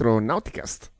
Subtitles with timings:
[0.00, 0.90] Astronauticast.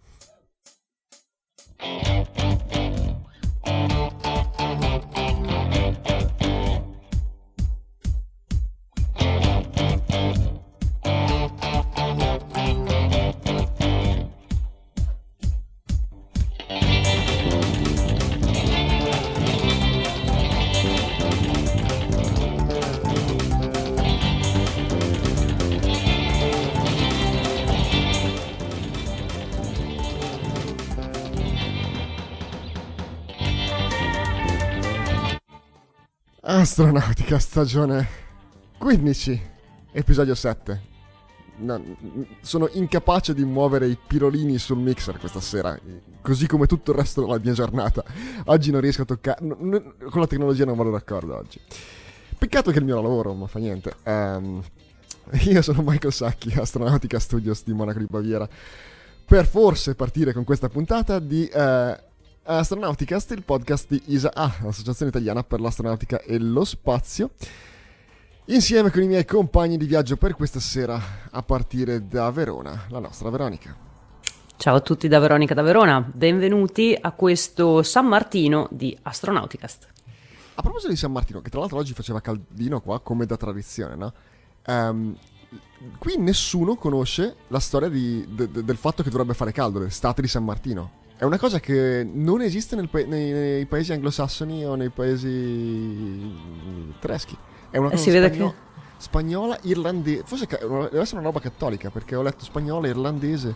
[36.80, 38.08] Astronautica stagione
[38.78, 39.42] 15,
[39.92, 40.80] episodio 7.
[41.58, 41.78] No,
[42.40, 45.78] sono incapace di muovere i pirolini sul mixer questa sera,
[46.22, 48.02] così come tutto il resto della mia giornata.
[48.46, 51.60] Oggi non riesco a toccare, n- con la tecnologia non vado d'accordo oggi.
[52.38, 53.96] Peccato che il mio lavoro, ma fa niente.
[54.04, 54.62] Um,
[55.52, 58.48] io sono Michael Sacchi, Astronautica Studios di Monaco di Baviera,
[59.26, 61.46] per forse partire con questa puntata di...
[61.52, 62.08] Uh,
[62.42, 67.32] Astronauticast, il podcast di ISA, l'Associazione Italiana per l'Astronautica e lo Spazio,
[68.46, 72.98] insieme con i miei compagni di viaggio per questa sera, a partire da Verona, la
[72.98, 73.76] nostra Veronica.
[74.56, 79.88] Ciao a tutti da Veronica da Verona, benvenuti a questo San Martino di Astronauticast.
[80.54, 83.96] A proposito di San Martino, che tra l'altro oggi faceva caldino qua, come da tradizione,
[83.96, 84.12] no?
[84.66, 85.16] Um,
[85.98, 90.22] qui nessuno conosce la storia di, de, de, del fatto che dovrebbe fare caldo, l'estate
[90.22, 90.99] di San Martino.
[91.20, 96.34] È una cosa che non esiste nel pa- nei, nei, paesi anglosassoni o nei paesi
[96.98, 97.36] tedeschi.
[97.68, 98.80] È una eh, cosa si vede spagno- che...
[98.96, 100.22] spagnola, irlandese.
[100.24, 103.54] Forse ca- deve essere una roba cattolica perché ho letto spagnola, irlandese.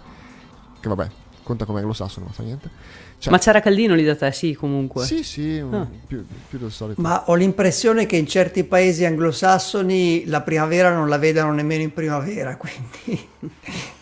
[0.79, 1.09] Che vabbè,
[1.43, 2.69] conta come anglosassone, non fa niente.
[3.17, 5.07] Cioè, Ma c'era caldino lì da te, sì, comunque.
[5.07, 5.89] Sì, sì, ah.
[6.07, 7.01] più, più, del solito.
[7.01, 11.95] Ma ho l'impressione che in certi paesi anglosassoni la primavera non la vedano nemmeno in
[11.95, 13.29] primavera, quindi.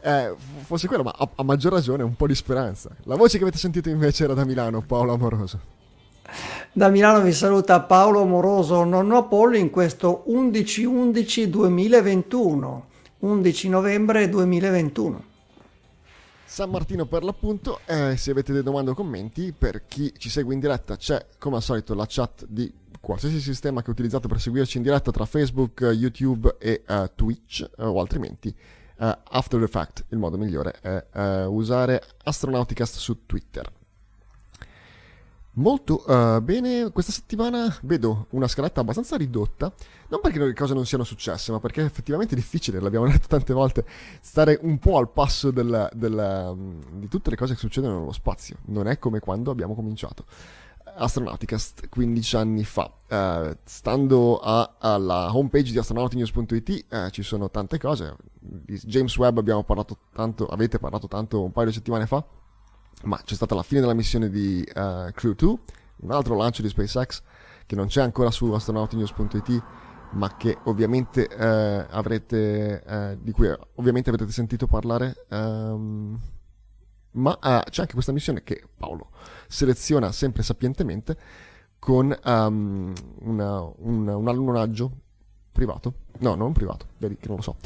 [0.00, 2.90] Eh, fosse quello, ma a, a, maggior ragione un po' di speranza.
[3.04, 5.76] La voce che avete sentito invece era da Milano, Paolo Amoroso.
[6.72, 12.80] Da Milano vi saluta Paolo Amoroso, nonno Apollo, in questo 11-11-2021,
[13.18, 15.24] 11 novembre 2021.
[16.44, 20.54] San Martino per l'appunto, eh, se avete delle domande o commenti, per chi ci segue
[20.54, 24.78] in diretta c'è come al solito la chat di qualsiasi sistema che utilizzate per seguirci
[24.78, 28.54] in diretta tra Facebook, YouTube e uh, Twitch o altrimenti
[29.00, 33.70] Uh, after the fact, il modo migliore è uh, usare Astronauticast su Twitter.
[35.52, 39.72] Molto uh, bene, questa settimana vedo una scaletta abbastanza ridotta,
[40.08, 43.52] non perché le cose non siano successe, ma perché è effettivamente difficile, l'abbiamo detto tante
[43.52, 43.84] volte,
[44.20, 48.12] stare un po' al passo del, del, um, di tutte le cose che succedono nello
[48.12, 48.58] spazio.
[48.66, 50.24] Non è come quando abbiamo cominciato.
[50.98, 52.92] Astronauticast 15 anni fa.
[53.08, 58.16] Uh, stando a, alla homepage di astronautinews.it uh, ci sono tante cose.
[58.38, 62.24] Di James Webb abbiamo parlato tanto, avete parlato tanto un paio di settimane fa,
[63.04, 65.58] ma c'è stata la fine della missione di uh, Crew 2,
[65.98, 67.22] un altro lancio di SpaceX
[67.64, 69.62] che non c'è ancora su astronautinews.it
[70.10, 76.18] ma che ovviamente avrete di cui ovviamente avrete sentito parlare um,
[77.18, 79.10] ma uh, c'è anche questa missione che Paolo
[79.48, 81.16] seleziona sempre sapientemente
[81.78, 84.90] con um, una, una, un allunaggio
[85.52, 85.94] privato.
[86.20, 87.56] No, non privato, vedi che non lo so.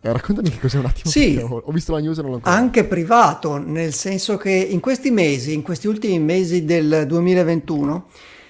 [0.00, 1.10] Eh, raccontami che cos'è un attimo.
[1.10, 2.54] Sì, ho, ho, visto la news e non l'ho ancora.
[2.54, 8.06] Anche privato, nel senso che in questi mesi, in questi ultimi mesi del 2021,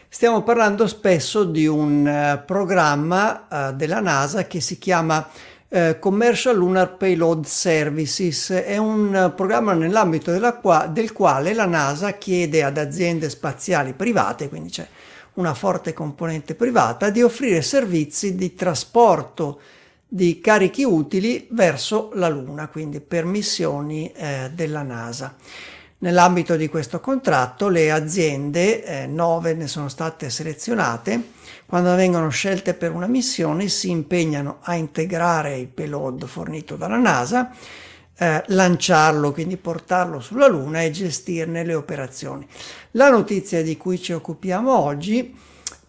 [0.09, 5.27] stiamo parlando spesso di un uh, programma uh, della NASA che si chiama
[5.73, 12.65] eh, Commercial Lunar Payload Services è un programma nell'ambito qua, del quale la NASA chiede
[12.65, 14.87] ad aziende spaziali private, quindi c'è
[15.35, 19.61] una forte componente privata, di offrire servizi di trasporto
[20.09, 25.37] di carichi utili verso la Luna, quindi per missioni eh, della NASA.
[26.03, 31.33] Nell'ambito di questo contratto le aziende, eh, nove ne sono state selezionate,
[31.67, 37.51] quando vengono scelte per una missione si impegnano a integrare il payload fornito dalla NASA,
[38.17, 42.49] eh, lanciarlo, quindi portarlo sulla Luna e gestirne le operazioni.
[42.93, 45.37] La notizia di cui ci occupiamo oggi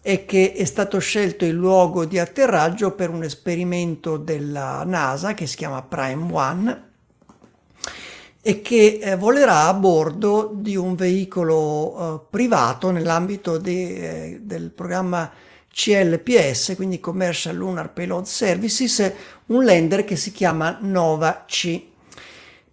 [0.02, 5.46] è che è stato scelto il luogo di atterraggio per un esperimento della NASA che
[5.46, 6.90] si chiama Prime One
[8.44, 14.70] e che eh, volerà a bordo di un veicolo eh, privato nell'ambito di, eh, del
[14.70, 15.30] programma
[15.72, 19.12] CLPS, quindi Commercial Lunar Payload Services,
[19.46, 21.90] un lander che si chiama Nova C.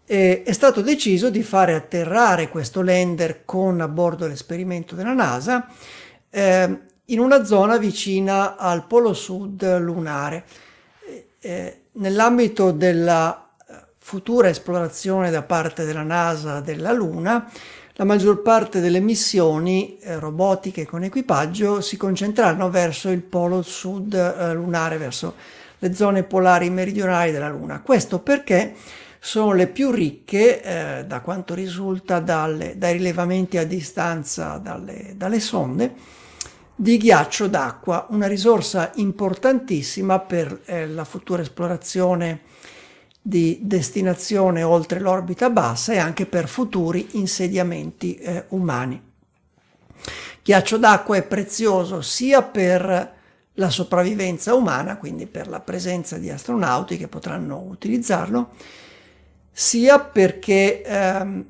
[0.09, 5.67] È stato deciso di fare atterrare questo lander con a bordo l'esperimento della NASA
[6.31, 10.45] eh, in una zona vicina al polo sud lunare.
[11.39, 13.48] Eh, nell'ambito della
[14.09, 17.47] futura esplorazione da parte della NASA della Luna,
[17.93, 24.15] la maggior parte delle missioni eh, robotiche con equipaggio si concentreranno verso il polo sud
[24.15, 25.35] eh, lunare, verso
[25.77, 27.81] le zone polari meridionali della Luna.
[27.81, 28.73] Questo perché
[29.19, 35.39] sono le più ricche, eh, da quanto risulta dalle, dai rilevamenti a distanza dalle, dalle
[35.39, 35.93] sonde,
[36.73, 42.57] di ghiaccio d'acqua, una risorsa importantissima per eh, la futura esplorazione
[43.21, 49.01] di destinazione oltre l'orbita bassa e anche per futuri insediamenti eh, umani.
[50.43, 53.17] Ghiaccio d'acqua è prezioso sia per
[53.53, 58.51] la sopravvivenza umana, quindi per la presenza di astronauti che potranno utilizzarlo,
[59.51, 61.45] sia perché ehm,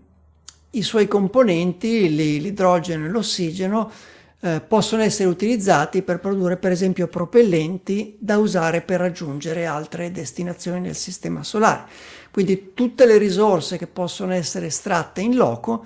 [0.71, 3.91] i suoi componenti, l'idrogeno e l'ossigeno,
[4.41, 10.79] eh, possono essere utilizzati per produrre per esempio propellenti da usare per raggiungere altre destinazioni
[10.79, 11.83] nel sistema solare.
[12.31, 15.85] Quindi tutte le risorse che possono essere estratte in loco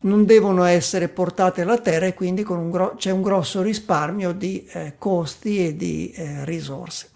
[0.00, 4.66] non devono essere portate alla Terra e quindi un gro- c'è un grosso risparmio di
[4.72, 7.10] eh, costi e di eh, risorse.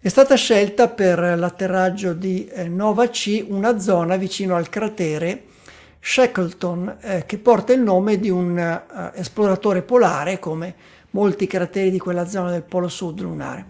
[0.00, 5.44] È stata scelta per l'atterraggio di eh, Nova C una zona vicino al cratere
[6.06, 10.74] Shackleton, eh, che porta il nome di un uh, esploratore polare come
[11.10, 13.64] molti crateri di quella zona del polo sud lunare.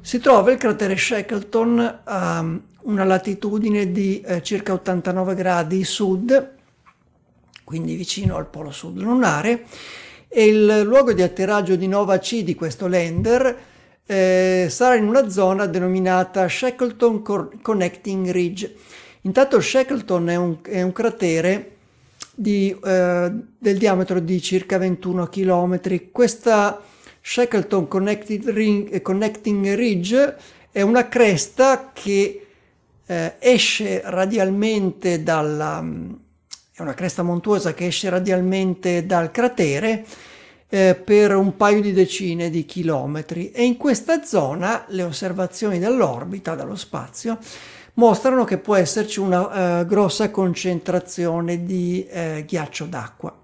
[0.00, 2.44] Si trova il cratere Shackleton a
[2.82, 6.54] una latitudine di eh, circa 89 gradi sud,
[7.62, 9.66] quindi vicino al polo sud lunare,
[10.26, 13.56] e il luogo di atterraggio di Nova C di questo lander
[14.06, 17.22] eh, sarà in una zona denominata Shackleton
[17.62, 18.74] Connecting Ridge
[19.22, 21.76] Intanto Shackleton è un, è un cratere
[22.34, 26.10] di, eh, del diametro di circa 21 km.
[26.10, 26.80] Questa
[27.20, 27.86] Shackleton
[28.46, 30.36] Ring, Connecting Ridge
[30.70, 32.46] è una cresta che
[33.04, 35.84] eh, esce radialmente dalla...
[36.72, 40.06] è una cresta montuosa che esce radialmente dal cratere
[40.68, 46.54] eh, per un paio di decine di chilometri e in questa zona le osservazioni dall'orbita,
[46.54, 47.38] dallo spazio,
[48.00, 53.36] mostrano che può esserci una uh, grossa concentrazione di uh, ghiaccio d'acqua.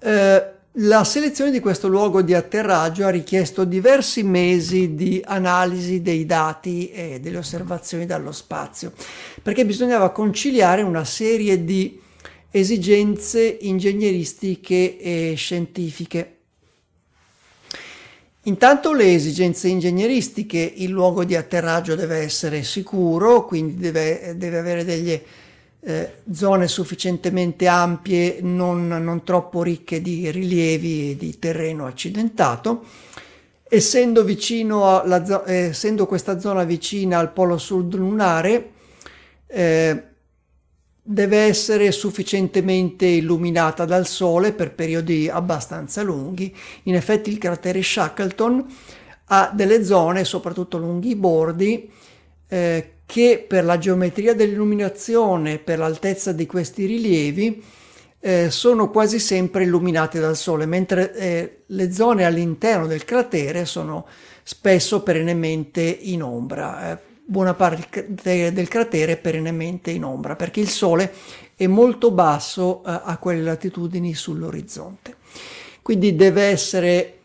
[0.00, 6.26] Uh, la selezione di questo luogo di atterraggio ha richiesto diversi mesi di analisi dei
[6.26, 8.92] dati e delle osservazioni dallo spazio,
[9.40, 12.00] perché bisognava conciliare una serie di
[12.50, 16.33] esigenze ingegneristiche e scientifiche.
[18.46, 24.84] Intanto le esigenze ingegneristiche, il luogo di atterraggio deve essere sicuro, quindi deve, deve avere
[24.84, 25.22] delle
[25.80, 32.84] eh, zone sufficientemente ampie, non, non, troppo ricche di rilievi e di terreno accidentato.
[33.66, 34.26] Essendo,
[35.00, 38.72] alla, eh, essendo questa zona vicina al polo sud lunare,
[39.46, 40.02] eh,
[41.06, 46.54] deve essere sufficientemente illuminata dal Sole per periodi abbastanza lunghi.
[46.84, 48.66] In effetti il cratere Shackleton
[49.26, 51.90] ha delle zone, soprattutto lunghi i bordi,
[52.48, 57.62] eh, che per la geometria dell'illuminazione, per l'altezza di questi rilievi,
[58.20, 64.06] eh, sono quasi sempre illuminate dal Sole, mentre eh, le zone all'interno del cratere sono
[64.42, 66.98] spesso perennemente in ombra.
[67.26, 71.10] Buona parte del cratere è perennemente in ombra perché il Sole
[71.56, 75.16] è molto basso eh, a quelle latitudini sull'orizzonte.
[75.80, 77.20] Quindi deve essere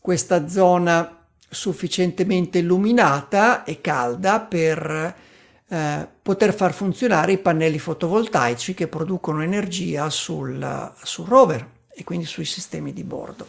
[0.00, 5.16] questa zona sufficientemente illuminata e calda per
[5.66, 12.24] eh, poter far funzionare i pannelli fotovoltaici che producono energia sul, sul rover e quindi
[12.24, 13.46] sui sistemi di bordo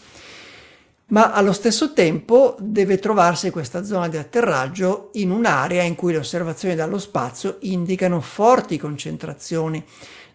[1.12, 6.20] ma allo stesso tempo deve trovarsi questa zona di atterraggio in un'area in cui le
[6.20, 9.84] osservazioni dallo spazio indicano forti concentrazioni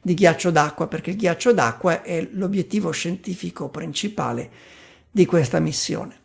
[0.03, 4.51] di ghiaccio d'acqua, perché il ghiaccio d'acqua è l'obiettivo scientifico principale
[5.11, 6.21] di questa missione.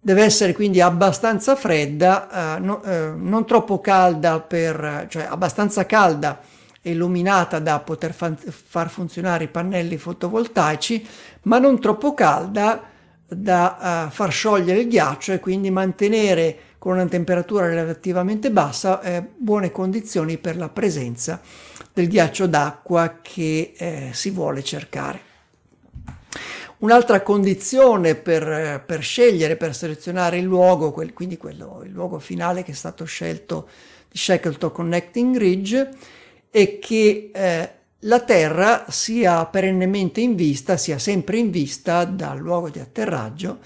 [0.00, 6.40] Deve essere quindi abbastanza fredda, eh, no, eh, non troppo calda, per, cioè abbastanza calda
[6.80, 11.06] e illuminata da poter fa- far funzionare i pannelli fotovoltaici,
[11.42, 12.90] ma non troppo calda
[13.34, 19.22] da uh, far sciogliere il ghiaccio e quindi mantenere con una temperatura relativamente bassa eh,
[19.36, 21.40] buone condizioni per la presenza
[21.92, 25.30] del ghiaccio d'acqua che eh, si vuole cercare.
[26.78, 32.64] Un'altra condizione per, per, scegliere, per selezionare il luogo, quel, quindi quello, il luogo finale
[32.64, 33.68] che è stato scelto
[34.10, 35.88] di Shackleton Connecting Ridge,
[36.50, 37.72] è che eh,
[38.04, 43.58] la Terra sia perennemente in vista, sia sempre in vista dal luogo di atterraggio,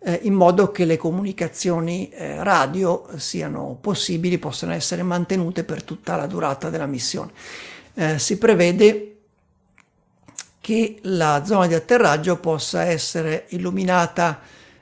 [0.00, 6.16] eh, in modo che le comunicazioni eh, radio siano possibili, possano essere mantenute per tutta
[6.16, 7.30] la durata della missione.
[7.94, 9.10] Eh, si prevede
[10.60, 14.40] che la zona di atterraggio possa essere illuminata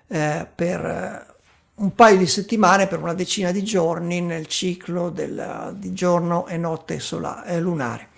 [0.09, 1.27] eh, per eh,
[1.75, 6.57] un paio di settimane, per una decina di giorni nel ciclo del, di giorno e
[6.57, 8.11] notte solare, lunare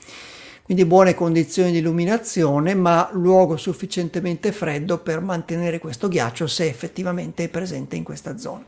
[0.64, 7.44] quindi buone condizioni di illuminazione, ma luogo sufficientemente freddo per mantenere questo ghiaccio se effettivamente
[7.44, 8.64] è presente in questa zona.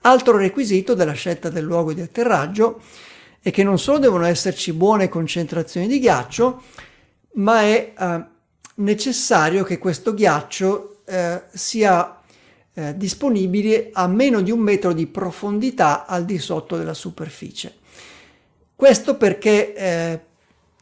[0.00, 2.80] Altro requisito della scelta del luogo di atterraggio
[3.40, 6.62] è che non solo devono esserci buone concentrazioni di ghiaccio,
[7.34, 8.24] ma è eh,
[8.74, 12.20] necessario che questo ghiaccio eh, sia
[12.74, 17.76] eh, disponibile a meno di un metro di profondità al di sotto della superficie.
[18.74, 20.20] Questo perché eh,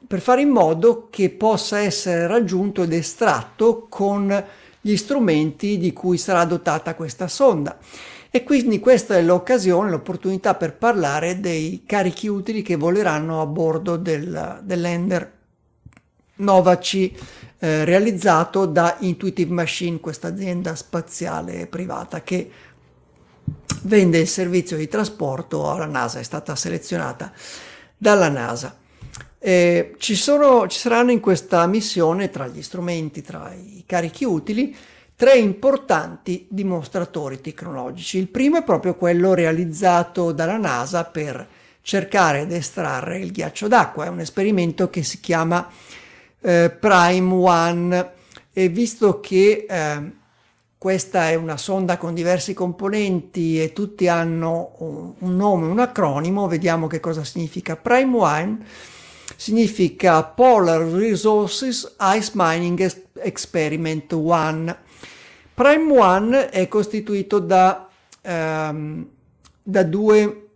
[0.06, 4.44] per fare in modo che possa essere raggiunto ed estratto con
[4.80, 7.78] gli strumenti di cui sarà dotata questa sonda.
[8.30, 13.96] E quindi questa è l'occasione, l'opportunità per parlare dei carichi utili che voleranno a bordo
[13.96, 15.32] del, dell'Ender
[16.36, 17.10] Nova C
[17.58, 22.50] eh, realizzato da Intuitive Machine, questa azienda spaziale privata che
[23.82, 27.32] vende il servizio di trasporto alla NASA, è stata selezionata
[27.96, 28.84] dalla NASA.
[29.38, 34.74] Eh, ci, sono, ci saranno in questa missione, tra gli strumenti, tra i carichi utili,
[35.14, 38.18] tre importanti dimostratori tecnologici.
[38.18, 41.46] Il primo è proprio quello realizzato dalla NASA per
[41.80, 44.06] cercare ed estrarre il ghiaccio d'acqua.
[44.06, 45.68] È un esperimento che si chiama
[46.40, 48.10] eh, Prime One
[48.52, 50.10] e visto che eh,
[50.78, 56.48] questa è una sonda con diversi componenti e tutti hanno un, un nome, un acronimo,
[56.48, 58.58] vediamo che cosa significa Prime One
[59.36, 64.76] significa Polar Resources Ice Mining Experiment 1.
[65.54, 67.88] Prime 1 è costituito da,
[68.22, 69.06] ehm,
[69.62, 70.48] da due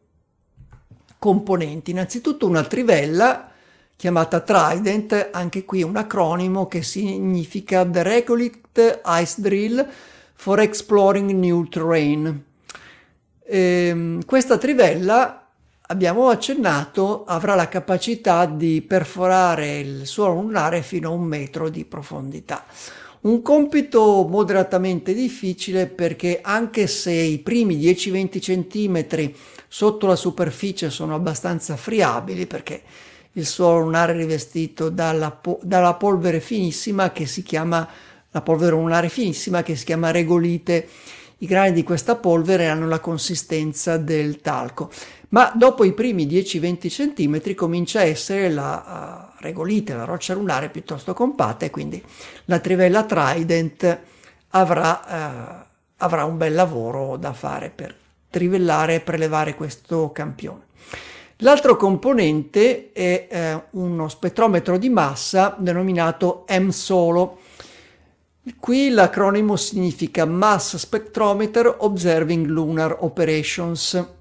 [1.18, 1.90] componenti.
[1.92, 3.50] Innanzitutto una trivella
[3.96, 9.86] chiamata Trident, anche qui un acronimo che significa The Regolith Ice Drill
[10.34, 12.44] for Exploring New Terrain.
[13.44, 15.39] Ehm, questa trivella
[15.90, 21.84] abbiamo accennato, avrà la capacità di perforare il suolo lunare fino a un metro di
[21.84, 22.64] profondità.
[23.22, 29.32] Un compito moderatamente difficile perché anche se i primi 10-20 cm
[29.68, 32.82] sotto la superficie sono abbastanza friabili perché
[33.32, 37.86] il suolo lunare è rivestito dalla, po- dalla polvere finissima che si chiama
[38.30, 40.88] la polvere lunare finissima che si chiama regolite
[41.42, 44.90] i grani di questa polvere hanno la consistenza del talco,
[45.30, 50.68] ma dopo i primi 10-20 cm comincia a essere la uh, regolite, la roccia lunare
[50.68, 52.02] piuttosto compatta e quindi
[52.46, 53.98] la trivella Trident
[54.50, 57.94] avrà, uh, avrà un bel lavoro da fare per
[58.28, 60.68] trivellare e prelevare questo campione.
[61.42, 67.38] L'altro componente è eh, uno spettrometro di massa denominato M-Solo,
[68.58, 74.19] Qui l'acronimo significa Mass Spectrometer Observing Lunar Operations.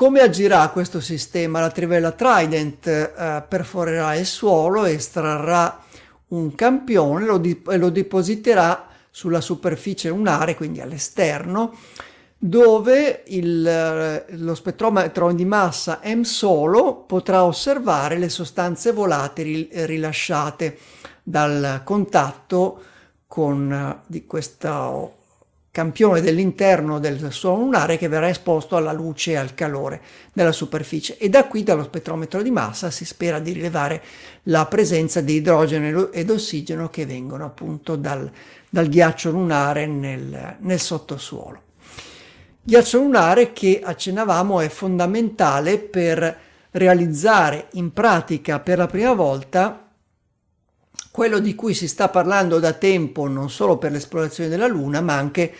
[0.00, 1.60] Come agirà questo sistema?
[1.60, 5.78] La trivella Trident eh, perforerà il suolo, estrarrà
[6.28, 11.74] un campione lo di- e lo depositerà sulla superficie lunare, quindi all'esterno,
[12.38, 20.78] dove il, eh, lo spettrometro di massa M solo potrà osservare le sostanze volatili rilasciate
[21.22, 22.82] dal contatto
[23.26, 25.19] con eh, di questo
[25.72, 30.00] campione dell'interno del suolo lunare che verrà esposto alla luce e al calore
[30.32, 34.02] della superficie e da qui dallo spettrometro di massa si spera di rilevare
[34.44, 38.28] la presenza di idrogeno ed ossigeno che vengono appunto dal,
[38.68, 41.62] dal ghiaccio lunare nel, nel sottosuolo.
[42.62, 46.38] Ghiaccio lunare che accennavamo è fondamentale per
[46.72, 49.89] realizzare in pratica per la prima volta
[51.10, 55.16] quello di cui si sta parlando da tempo non solo per l'esplorazione della Luna, ma
[55.16, 55.52] anche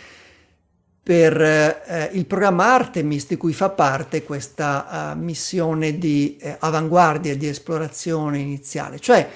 [1.03, 7.35] per eh, il programma Artemis di cui fa parte questa uh, missione di eh, avanguardia
[7.35, 9.27] di esplorazione iniziale, cioè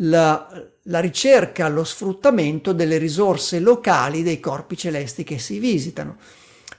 [0.00, 6.16] la, la, ricerca, lo sfruttamento delle risorse locali dei corpi celesti che si visitano,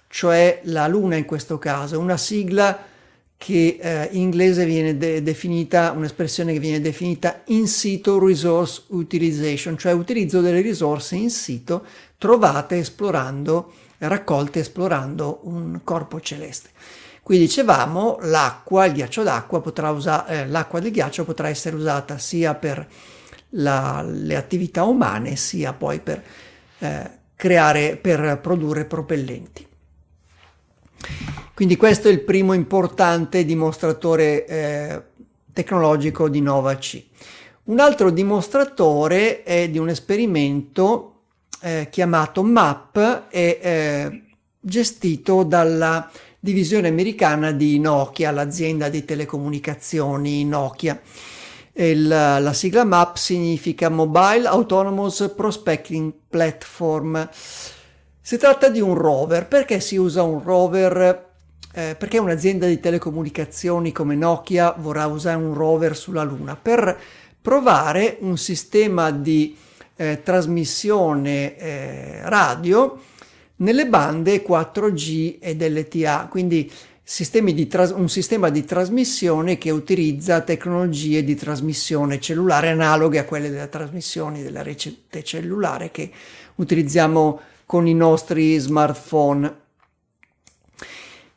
[0.08, 2.78] cioè la Luna in questo caso, una sigla
[3.40, 9.78] che eh, in inglese viene de- definita, un'espressione che viene definita in situ resource utilization,
[9.78, 11.86] cioè utilizzo delle risorse in sito
[12.18, 16.72] trovate esplorando, raccolte esplorando un corpo celeste.
[17.24, 22.18] Qui dicevamo l'acqua, il ghiaccio d'acqua potrà usare, eh, l'acqua del ghiaccio potrà essere usata
[22.18, 22.86] sia per
[23.52, 26.22] la, le attività umane sia poi per
[26.80, 29.66] eh, creare, per produrre propellenti.
[31.54, 35.02] Quindi questo è il primo importante dimostratore eh,
[35.52, 37.04] tecnologico di Nova C.
[37.66, 41.14] Un altro dimostratore è di un esperimento
[41.62, 44.22] eh, chiamato MAP e eh,
[44.60, 51.00] gestito dalla divisione americana di Nokia, l'azienda di telecomunicazioni Nokia.
[51.74, 57.30] Il, la sigla MAP significa Mobile Autonomous Prospecting Platform.
[58.30, 59.48] Si tratta di un rover.
[59.48, 61.30] Perché si usa un rover?
[61.74, 66.56] Eh, perché un'azienda di telecomunicazioni come Nokia vorrà usare un rover sulla Luna?
[66.56, 66.96] Per
[67.42, 69.58] provare un sistema di
[69.96, 73.02] eh, trasmissione eh, radio
[73.56, 76.72] nelle bande 4G ed LTA, quindi
[77.68, 83.70] tras- un sistema di trasmissione che utilizza tecnologie di trasmissione cellulare analoghe a quelle delle
[83.70, 86.12] trasmissioni della rete cellulare che
[86.58, 89.58] utilizziamo con i nostri smartphone.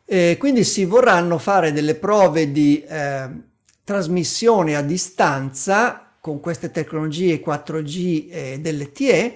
[0.07, 3.29] Eh, quindi si vorranno fare delle prove di eh,
[3.85, 9.35] trasmissione a distanza con queste tecnologie 4G ed LTE,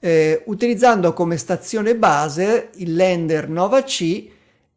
[0.00, 4.28] eh, utilizzando come stazione base il lander Nova C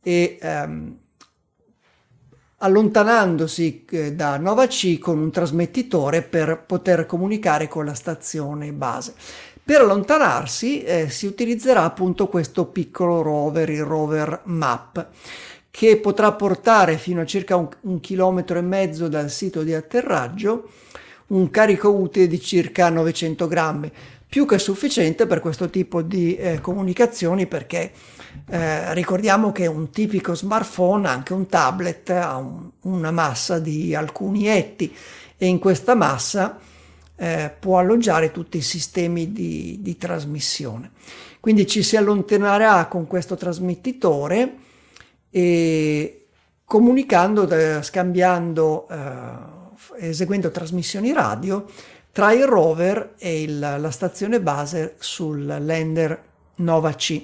[0.04, 0.98] e ehm,
[2.58, 9.16] allontanandosi eh, da Nova C con un trasmettitore per poter comunicare con la stazione base.
[9.70, 15.10] Per allontanarsi eh, si utilizzerà appunto questo piccolo rover, il rover MAP
[15.70, 20.72] che potrà portare fino a circa un, un chilometro e mezzo dal sito di atterraggio
[21.28, 23.92] un carico utile di circa 900 grammi,
[24.28, 27.92] più che sufficiente per questo tipo di eh, comunicazioni perché
[28.50, 34.48] eh, ricordiamo che un tipico smartphone, anche un tablet, ha un, una massa di alcuni
[34.48, 34.92] etti
[35.38, 36.58] e in questa massa
[37.20, 40.92] eh, può alloggiare tutti i sistemi di, di trasmissione.
[41.42, 44.56] Quindi ci si allontanerà con questo trasmettitore
[45.30, 46.28] e
[46.64, 51.66] comunicando, eh, scambiando, eh, eseguendo trasmissioni radio
[52.12, 56.24] tra il rover e il, la stazione base sul lander
[56.56, 57.22] Nova C.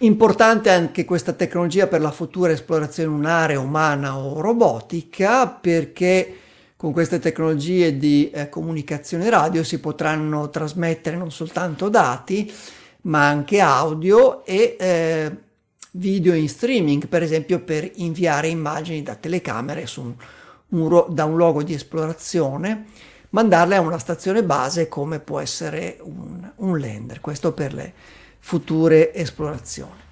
[0.00, 6.40] Importante anche questa tecnologia per la futura esplorazione lunare umana o robotica perché
[6.76, 12.52] con queste tecnologie di eh, comunicazione radio si potranno trasmettere non soltanto dati
[13.02, 15.36] ma anche audio e eh,
[15.92, 20.14] video in streaming, per esempio per inviare immagini da telecamere un,
[20.68, 22.86] un, da un luogo di esplorazione,
[23.30, 27.92] mandarle a una stazione base come può essere un, un lander, questo per le
[28.38, 30.04] future esplorazioni.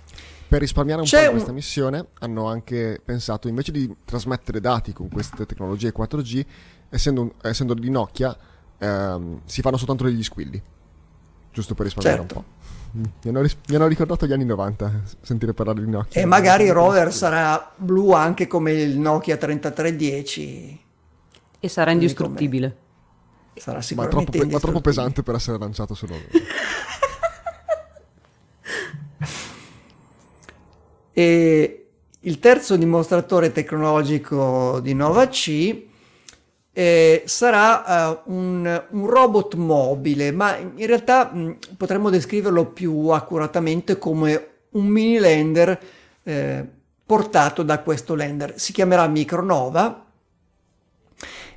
[0.55, 1.57] Per risparmiare un C'è po' questa un...
[1.57, 6.45] missione hanno anche pensato invece di trasmettere dati con queste tecnologie 4G,
[6.91, 8.37] essendo, essendo di Nokia,
[8.79, 10.63] ehm, si fanno soltanto degli squilli,
[11.53, 12.37] giusto per risparmiare certo.
[12.37, 13.09] un po'.
[13.25, 16.23] Mi hanno, ris- mi hanno, ricordato gli anni 90 sentire parlare di Nokia.
[16.23, 20.81] E magari il rover sarà blu anche come il Nokia 3310.
[21.59, 22.77] E sarà indistruttibile.
[23.57, 26.29] Sarà sicuramente ma troppo, ma troppo pesante per essere lanciato su rover.
[31.15, 31.87] e
[32.21, 35.83] il terzo dimostratore tecnologico di Nova C
[36.73, 43.97] eh, sarà uh, un, un, robot mobile, ma in realtà mh, potremmo descriverlo più accuratamente
[43.97, 45.81] come un mini lander
[46.25, 46.67] eh,
[47.07, 48.55] portato da questo lander.
[48.59, 50.05] Si chiamerà Micronova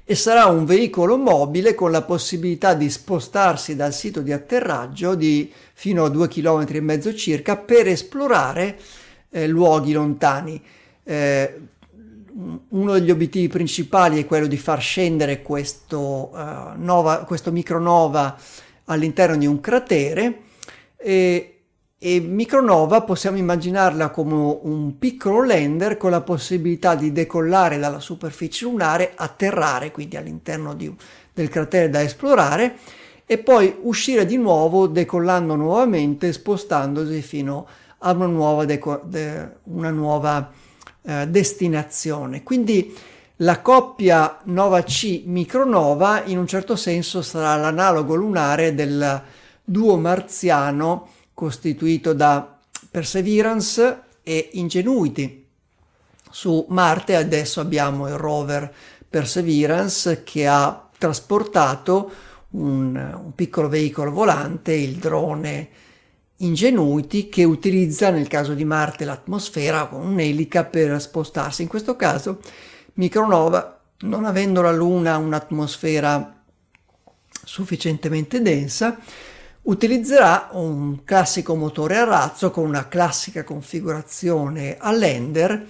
[0.04, 5.52] e sarà un veicolo mobile con la possibilità di spostarsi dal sito di atterraggio di
[5.74, 8.78] fino a due km mezzo circa per esplorare
[9.30, 10.62] eh, luoghi lontani.
[11.04, 11.62] Eh,
[12.70, 18.38] uno degli obiettivi principali è quello di far scendere questo, uh, nova, questo micronova
[18.86, 20.42] all'interno di un cratere
[20.98, 21.62] e,
[21.98, 28.66] e micronova possiamo immaginarla come un piccolo lander con la possibilità di decollare dalla superficie
[28.66, 30.94] lunare, atterrare quindi all'interno di,
[31.34, 32.76] del cratere da esplorare
[33.26, 39.90] e poi uscire di nuovo decollando nuovamente spostandosi fino a una nuova, deco- de- una
[39.90, 40.52] nuova
[41.02, 42.44] eh, destinazione.
[42.44, 42.96] Quindi
[43.38, 49.22] la coppia Nova C Micronova in un certo senso sarà l'analogo lunare del
[49.64, 52.58] duo marziano costituito da
[52.90, 55.46] Perseverance e Ingenuity.
[56.30, 58.74] Su Marte adesso abbiamo il rover
[59.10, 62.12] Perseverance che ha trasportato
[62.52, 65.70] un, un piccolo veicolo volante, il drone
[66.38, 71.64] Ingenuity che utilizza nel caso di Marte l'atmosfera con un'elica per spostarsi.
[71.64, 72.40] In questo caso
[72.94, 76.44] Micronova, non avendo la Luna un'atmosfera
[77.44, 79.00] sufficientemente densa,
[79.64, 85.66] utilizzerà un classico motore a razzo con una classica configurazione all'ender,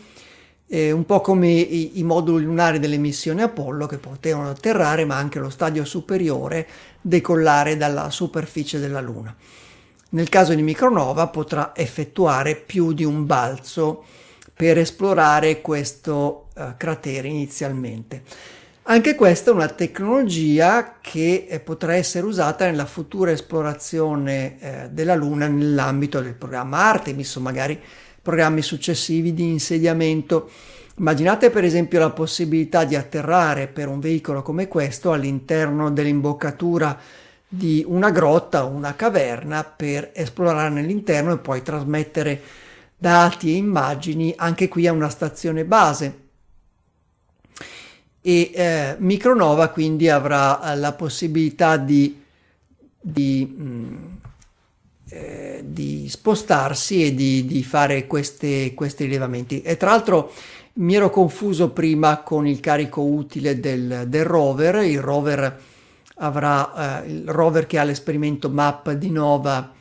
[0.67, 5.15] eh, un po' come i, i, moduli lunari delle missioni Apollo che potevano atterrare ma
[5.15, 6.67] anche lo stadio superiore
[7.01, 9.35] decollare dalla superficie della Luna.
[10.09, 14.03] Nel caso di Micronova potrà effettuare più di un balzo
[14.53, 18.23] per esplorare questo uh, cratere inizialmente.
[18.89, 25.13] Anche questa è una tecnologia che eh, potrà essere usata nella futura esplorazione eh, della
[25.13, 27.77] Luna nell'ambito del programma Artemis o magari
[28.21, 30.49] programmi successivi di insediamento.
[30.99, 36.97] Immaginate per esempio la possibilità di atterrare per un veicolo come questo all'interno dell'imboccatura
[37.47, 42.41] di una grotta o una caverna per esplorare nell'interno e poi trasmettere
[42.97, 46.25] dati e immagini anche qui a una stazione base
[48.27, 52.21] e eh, Micronova quindi avrà eh, la possibilità di,
[52.99, 53.95] di, mh, mm,
[55.09, 59.61] eh, di spostarsi e di, di fare queste, questi rilevamenti.
[59.61, 60.33] E tra l'altro
[60.73, 65.61] mi ero confuso prima con il carico utile del, del rover, il rover
[66.17, 69.73] avrà eh, il rover che ha l'esperimento MAP di Nova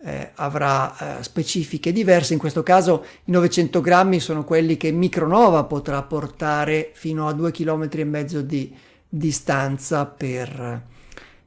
[0.00, 5.64] eh, avrà eh, specifiche diverse, in questo caso i 900 grammi sono quelli che Micronova
[5.64, 8.74] potrà portare fino a 2 km e mezzo di
[9.08, 10.82] distanza per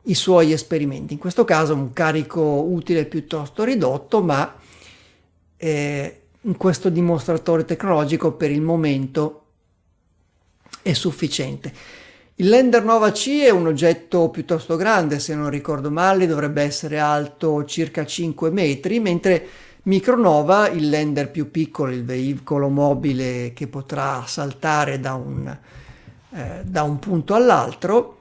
[0.04, 1.14] i suoi esperimenti.
[1.14, 4.56] In questo caso un carico utile piuttosto ridotto, ma
[5.58, 9.46] eh, in questo dimostratore tecnologico per il momento
[10.82, 11.72] è sufficiente.
[12.42, 16.98] Il Lander Nova C è un oggetto piuttosto grande, se non ricordo male, dovrebbe essere
[16.98, 19.48] alto circa 5 metri, mentre
[19.84, 25.56] Micronova, il lander più piccolo, il veicolo mobile che potrà saltare da un,
[26.32, 28.18] eh, da un punto all'altro,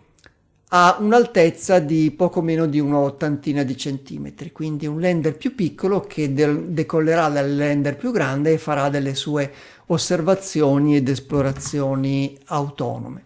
[0.68, 6.34] ha un'altezza di poco meno di un'ottantina di centimetri, quindi un lander più piccolo che
[6.34, 9.50] del- decollerà dal lander più grande e farà delle sue
[9.86, 13.22] osservazioni ed esplorazioni autonome.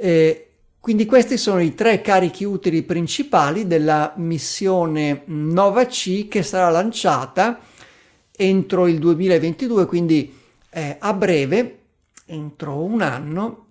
[0.00, 6.70] Eh, quindi questi sono i tre carichi utili principali della missione Nova C che sarà
[6.70, 7.58] lanciata
[8.36, 10.32] entro il 2022, quindi
[10.70, 11.78] eh, a breve,
[12.26, 13.66] entro un anno,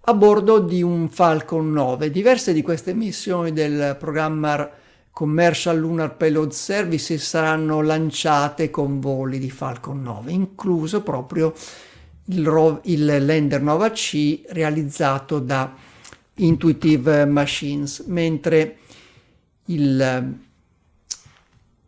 [0.00, 2.10] a bordo di un Falcon 9.
[2.10, 4.68] Diverse di queste missioni del programma
[5.12, 11.54] Commercial Lunar Payload Services saranno lanciate con voli di Falcon 9, incluso proprio
[12.30, 15.74] il, ro- il lander Nova C realizzato da
[16.34, 18.76] Intuitive Machines, mentre
[19.66, 20.34] il,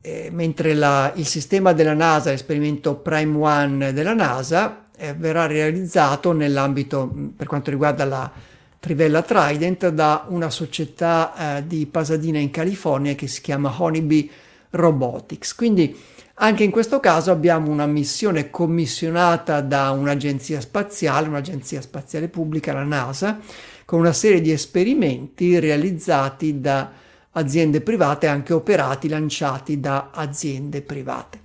[0.01, 6.33] eh, mentre la, il sistema della NASA, l'esperimento Prime One della NASA, eh, verrà realizzato
[6.33, 8.31] nell'ambito, per quanto riguarda la
[8.79, 14.29] trivella Trident, da una società eh, di Pasadena in California che si chiama Honeybee
[14.71, 15.55] Robotics.
[15.55, 15.97] Quindi
[16.43, 22.83] anche in questo caso abbiamo una missione commissionata da un'agenzia spaziale, un'agenzia spaziale pubblica, la
[22.83, 23.39] NASA,
[23.85, 26.93] con una serie di esperimenti realizzati da
[27.33, 31.41] aziende private, anche operati, lanciati da aziende private.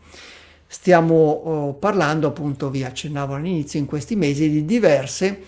[0.65, 5.41] Stiamo oh, parlando, appunto, vi accennavo all'inizio, in questi mesi di diverse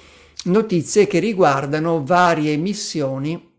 [0.45, 3.49] notizie che riguardano varie missioni,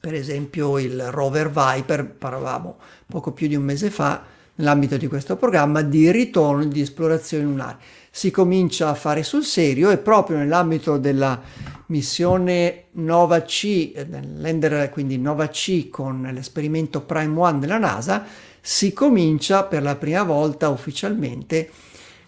[0.00, 5.36] per esempio il rover Viper, parlavamo poco più di un mese fa, nell'ambito di questo
[5.36, 7.78] programma di ritorno di esplorazione lunare.
[8.10, 11.40] Si comincia a fare sul serio e proprio nell'ambito della
[11.86, 13.92] missione Nova C,
[14.36, 18.24] l'ender quindi Nova C con l'esperimento Prime One della NASA,
[18.60, 21.70] si comincia per la prima volta ufficialmente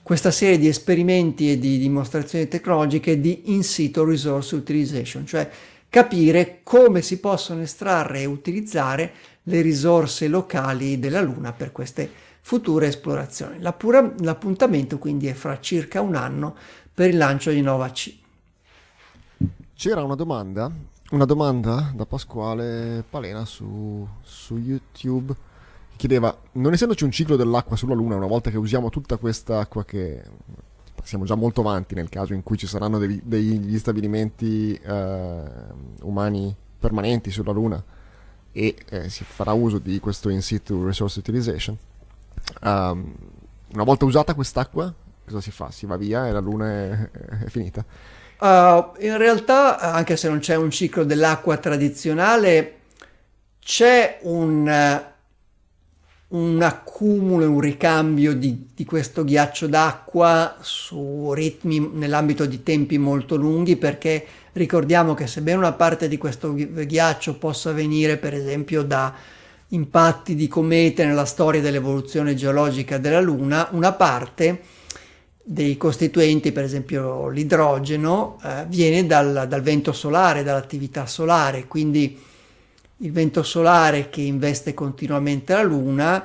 [0.02, 5.50] questa serie di esperimenti e di dimostrazioni tecnologiche di in situ resource utilization, cioè
[5.88, 9.12] capire come si possono estrarre e utilizzare
[9.44, 13.60] le risorse locali della Luna per queste future esplorazioni.
[13.60, 16.56] L'appura, l'appuntamento quindi è fra circa un anno
[16.92, 18.16] per il lancio di Nova C.
[19.74, 20.70] C'era una domanda,
[21.10, 25.34] una domanda da Pasquale Palena su, su YouTube
[25.98, 29.84] chiedeva, non essendoci un ciclo dell'acqua sulla Luna, una volta che usiamo tutta questa acqua
[29.84, 30.22] che
[31.02, 35.42] siamo già molto avanti nel caso in cui ci saranno dei, degli stabilimenti eh,
[36.02, 37.82] umani permanenti sulla Luna,
[38.52, 41.76] e eh, si farà uso di questo in situ resource utilization.
[42.62, 43.14] Um,
[43.72, 44.92] una volta usata quest'acqua,
[45.24, 45.70] cosa si fa?
[45.70, 47.10] Si va via e la luna è,
[47.44, 47.84] è finita?
[48.40, 52.78] Uh, in realtà, anche se non c'è un ciclo dell'acqua tradizionale,
[53.60, 54.66] c'è un,
[56.28, 63.36] un accumulo, un ricambio di, di, questo ghiaccio d'acqua su ritmi nell'ambito di tempi molto
[63.36, 64.26] lunghi perché
[64.58, 69.14] Ricordiamo che sebbene una parte di questo ghiaccio possa venire per esempio da
[69.68, 74.62] impatti di comete nella storia dell'evoluzione geologica della Luna, una parte
[75.40, 82.20] dei costituenti, per esempio l'idrogeno, eh, viene dal, dal, vento solare, dall'attività solare, quindi
[82.98, 86.24] il vento solare che investe continuamente la Luna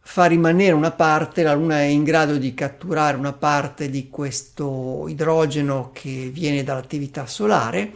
[0.00, 5.06] fa rimanere una parte, la Luna è in grado di catturare una parte di questo
[5.08, 7.92] idrogeno che viene dall'attività solare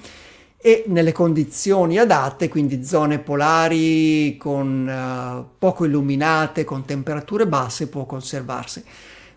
[0.56, 8.04] e nelle condizioni adatte, quindi zone polari con uh, poco illuminate, con temperature basse, può
[8.06, 8.82] conservarsi.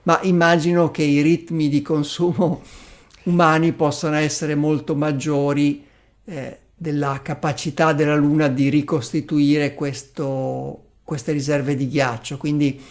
[0.04, 2.62] Ma immagino che i ritmi di consumo
[3.24, 5.86] umani possano essere molto maggiori
[6.26, 12.38] eh, della capacità della Luna di ricostituire questo, queste riserve di ghiaccio.
[12.38, 12.82] Quindi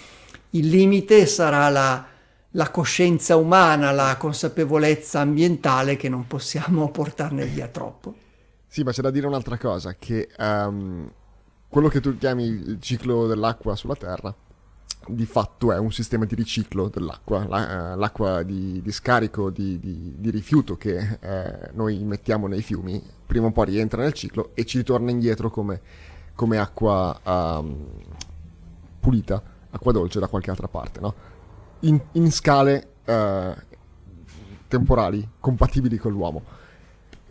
[0.51, 2.07] il limite sarà la,
[2.51, 8.15] la coscienza umana, la consapevolezza ambientale che non possiamo portarne via troppo.
[8.67, 11.11] Sì, ma c'è da dire un'altra cosa, che um,
[11.69, 14.35] quello che tu chiami il ciclo dell'acqua sulla Terra,
[15.09, 19.79] di fatto è un sistema di riciclo dell'acqua, la, uh, l'acqua di, di scarico di,
[19.79, 24.51] di, di, rifiuto che uh, noi mettiamo nei fiumi, prima o poi rientra nel ciclo
[24.55, 25.81] e ci ritorna indietro come,
[26.35, 27.87] come acqua um,
[29.01, 31.15] pulita, acqua dolce da qualche altra parte, no?
[31.81, 33.55] in, in, scale uh,
[34.69, 36.61] temporali compatibili con l'uomo.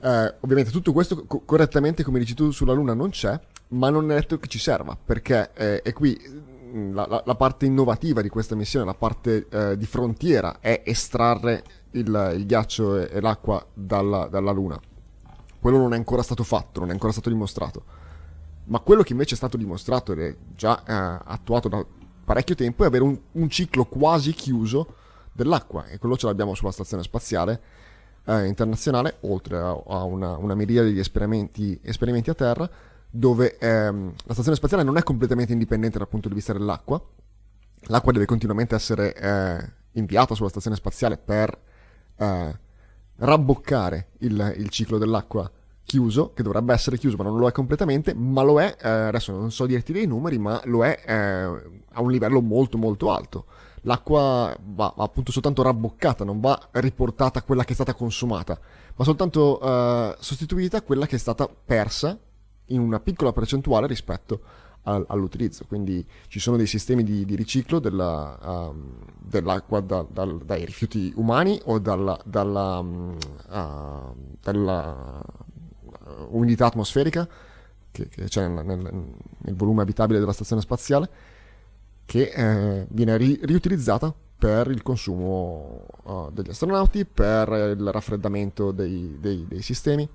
[0.04, 4.12] Eh, ovviamente tutto questo co- correttamente, come dici tu, sulla Luna non c'è, ma non
[4.12, 6.20] è detto che ci serva, perché eh, è qui
[6.94, 11.64] la, la, la, parte innovativa di questa missione, la parte eh, di frontiera, è estrarre
[11.92, 14.80] il, il ghiaccio e, e l'acqua dalla, dalla, Luna.
[15.60, 17.84] Quello non è ancora stato fatto, non è ancora stato dimostrato.
[18.66, 21.86] Ma quello che invece è stato dimostrato ed è già eh, attuato da
[22.24, 24.96] parecchio tempo è avere un, un ciclo quasi chiuso
[25.34, 27.62] dell'acqua, e quello ce l'abbiamo sulla stazione spaziale
[28.26, 32.70] eh, internazionale, oltre a, a una, una, miriade di esperimenti, esperimenti a terra,
[33.12, 37.02] dove ehm, la stazione spaziale non è completamente indipendente dal punto di vista dell'acqua.
[37.86, 41.56] L'acqua deve continuamente essere eh, inviata sulla stazione spaziale per
[42.16, 42.60] eh,
[43.18, 45.52] rabboccare il, il, ciclo dell'acqua
[45.84, 49.32] chiuso, che dovrebbe essere chiuso, ma non lo è completamente, ma lo è, eh, adesso
[49.34, 51.14] non so dirti dei numeri, ma lo è eh,
[51.94, 53.46] a un livello molto molto alto
[53.86, 58.60] l'acqua va appunto soltanto rabboccata, non va riportata quella che è stata consumata,
[58.96, 62.16] ma soltanto uh, sostituita quella che è stata persa
[62.74, 64.42] in una piccola percentuale rispetto
[64.84, 65.66] al, all'utilizzo.
[65.68, 71.12] Quindi ci sono dei sistemi di, di riciclo della, um, dell'acqua da, dal, dai rifiuti
[71.16, 75.22] umani o dalla, dalla, uh, dalla
[76.30, 77.28] umidità atmosferica
[77.92, 78.80] che, che c'è nel, nel,
[79.38, 81.10] nel volume abitabile della stazione spaziale
[82.06, 89.18] che eh, viene ri- riutilizzata per il consumo uh, degli astronauti, per il raffreddamento dei,
[89.20, 90.10] dei, dei sistemi.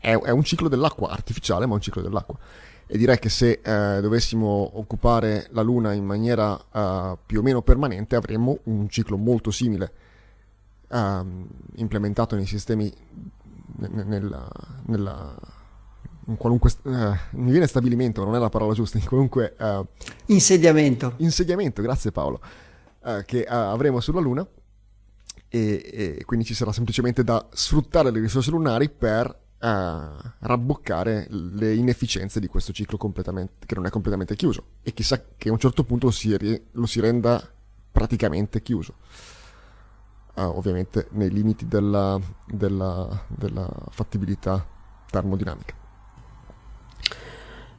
[0.00, 2.36] È, è, un ciclo dell'acqua artificiale, ma un ciclo dell'acqua.
[2.86, 7.62] E direi che se eh, dovessimo occupare la Luna in maniera uh, più o meno
[7.62, 9.92] permanente, avremmo un ciclo molto simile
[10.88, 11.24] uh,
[11.76, 12.92] implementato nei sistemi
[13.76, 14.48] nella,
[14.86, 15.36] nella
[16.26, 16.72] in qualunque...
[16.82, 19.54] Uh, mi viene stabilimento, non è la parola giusta, in qualunque...
[19.58, 19.86] Uh,
[20.26, 21.14] insediamento.
[21.18, 22.40] Insediamento, grazie Paolo,
[23.24, 24.46] che avremo sulla Luna
[25.48, 32.40] e, e, quindi ci sarà semplicemente da sfruttare le risorse lunari per rabboccare le inefficienze
[32.40, 36.06] di questo ciclo che non è completamente chiuso e chissà che a un certo punto
[36.06, 36.34] lo si,
[36.72, 37.46] lo si renda
[37.92, 38.94] praticamente chiuso.
[40.34, 44.64] ovviamente nei limiti della, della, della fattibilità
[45.10, 45.74] termodinamica.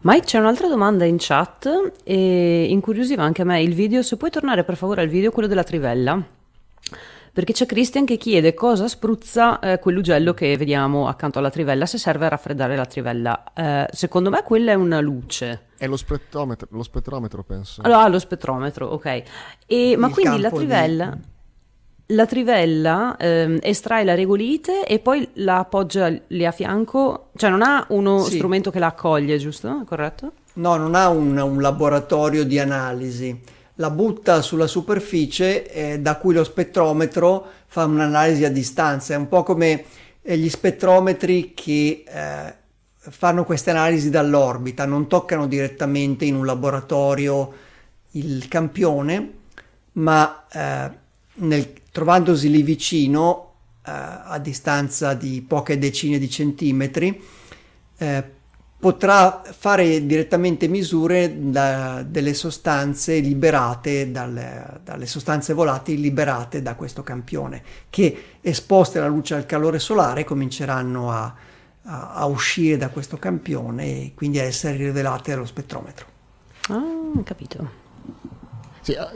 [0.03, 4.01] Mike, c'è un'altra domanda in chat e incuriosiva anche a me il video.
[4.01, 6.19] Se puoi tornare per favore al video, quello della trivella.
[7.33, 11.97] Perché c'è Christian che chiede cosa spruzza eh, quell'ugello che vediamo accanto alla trivella, se
[11.97, 13.43] serve a raffreddare la trivella.
[13.53, 15.67] Eh, secondo me quella è una luce.
[15.77, 17.81] È lo spettrometro, lo spettrometro penso.
[17.83, 19.23] Allora, lo spettrometro, ok.
[19.65, 21.05] E, ma quindi la trivella...
[21.15, 21.29] Di
[22.11, 27.61] la trivella ehm, estrae la regolite e poi la appoggia lì a fianco, cioè non
[27.61, 28.35] ha uno sì.
[28.35, 29.83] strumento che la accoglie, giusto?
[29.85, 30.33] Corretto?
[30.53, 33.39] No, non ha un, un laboratorio di analisi,
[33.81, 39.27] la butta sulla superficie eh, da cui lo spettrometro fa un'analisi a distanza, è un
[39.27, 39.83] po' come
[40.21, 42.55] eh, gli spettrometri che eh,
[42.95, 47.53] fanno queste analisi dall'orbita, non toccano direttamente in un laboratorio
[48.11, 49.31] il campione,
[49.93, 50.91] ma eh,
[51.33, 57.19] nel, trovandosi lì vicino, eh, a distanza di poche decine di centimetri,
[57.97, 58.39] eh,
[58.81, 67.03] potrà fare direttamente misure da, delle sostanze liberate dalle, dalle, sostanze volatili liberate da questo
[67.03, 71.31] campione che esposte alla luce e al calore solare cominceranno a,
[71.83, 76.07] a, a uscire da questo campione e quindi a essere rivelate allo spettrometro.
[76.69, 77.69] Ah, capito.
[78.81, 79.07] Sì, eh,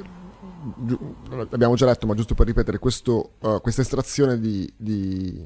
[1.49, 5.43] l'abbiamo già detto, ma giusto per ripetere, questo, uh, questa estrazione di, di,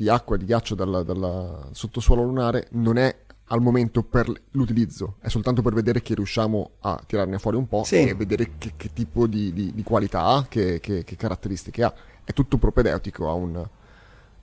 [0.00, 3.14] di, acqua e di ghiaccio dal, dal sottosuolo lunare non è
[3.52, 7.82] al momento per l'utilizzo, è soltanto per vedere che riusciamo a tirarne fuori un po'
[7.84, 7.96] sì.
[7.96, 11.92] e vedere che, che tipo di, di, di, qualità ha, che, che, che, caratteristiche ha.
[12.22, 13.66] È tutto propedeutico a un,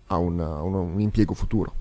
[0.08, 1.74] a un, a un, un impiego futuro.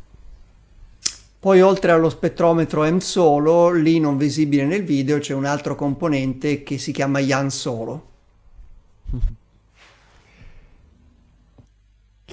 [1.40, 6.62] Poi oltre allo spettrometro M solo, lì non visibile nel video, c'è un altro componente
[6.62, 8.06] che si chiama Yan solo.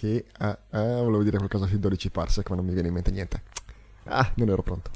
[0.03, 3.09] che eh, eh, volevo dire qualcosa sui 12 parsec, ma non mi viene in mente
[3.09, 3.41] niente.
[4.05, 4.91] Ah, non ero pronto.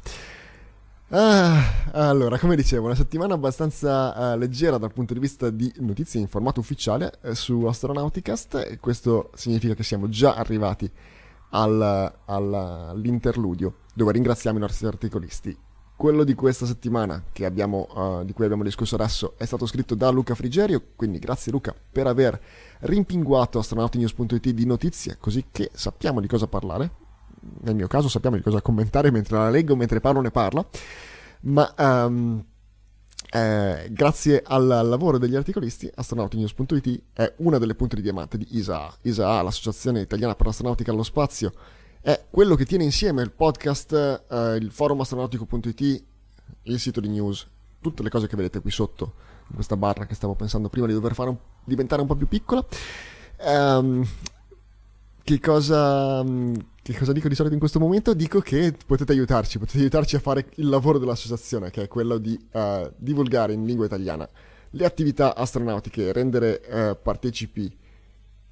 [1.10, 6.20] Ah, allora, come dicevo, una settimana abbastanza uh, leggera dal punto di vista di notizie
[6.20, 10.92] in formato ufficiale eh, su Astronauticast questo significa che siamo già arrivati
[11.52, 15.58] al, al, all'interludio dove ringraziamo i nostri articolisti.
[15.98, 20.10] Quello di questa settimana abbiamo, uh, di cui abbiamo discusso adesso è stato scritto da
[20.10, 22.40] Luca Frigerio, quindi grazie Luca per aver
[22.82, 27.06] rimpinguato astronautinews.it di notizie così che sappiamo di cosa parlare
[27.62, 30.66] nel mio caso sappiamo di cosa commentare mentre la leggo, mentre parlo ne parla,
[31.42, 32.44] ma um,
[33.30, 38.98] eh, grazie al, lavoro degli articolisti, astronautinews.it è una delle punte di diamante di ISAA.
[39.02, 41.54] ISAA, l'Associazione Italiana per l'Astronautica allo Spazio,
[42.02, 43.92] è quello che tiene insieme il podcast,
[44.30, 46.04] eh, il forum astronautico.it,
[46.64, 47.48] il sito di news,
[47.82, 49.14] tutte le cose che vedete qui sotto,
[49.50, 52.28] in questa barra che stavo pensando prima di dover fare un, diventare un po' più
[52.28, 52.66] piccola.
[53.40, 54.08] Um,
[55.24, 58.14] che cosa che cosa dico di solito in questo momento?
[58.14, 62.40] Dico che potete aiutarci, potete aiutarci a fare il lavoro dell'associazione, che è quello di
[62.54, 64.28] uh, divulgare in lingua italiana
[64.70, 67.76] le attività astronautiche, rendere uh, partecipi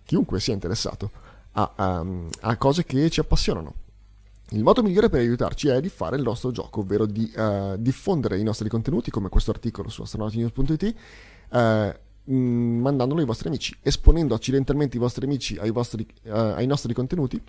[0.04, 1.12] chiunque sia interessato
[1.56, 3.74] a, um, a, cose che ci appassionano.
[4.52, 8.40] Il modo migliore per aiutarci è di fare il nostro gioco, ovvero di uh, diffondere
[8.40, 10.96] i nostri contenuti, come questo articolo su astronautinews.it,
[12.26, 17.42] mandandolo ai vostri amici, esponendo accidentalmente i vostri amici ai, vostri, ai nostri contenuti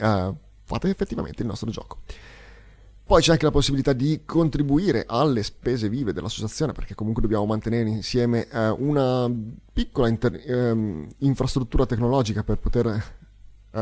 [0.00, 1.98] uh, fate effettivamente il nostro gioco.
[3.08, 7.88] Poi c'è anche la possibilità di contribuire alle spese vive dell'associazione, perché comunque dobbiamo mantenere
[7.88, 9.32] insieme uh, una
[9.72, 12.86] piccola inter- um, infrastruttura tecnologica per poter
[13.70, 13.78] uh,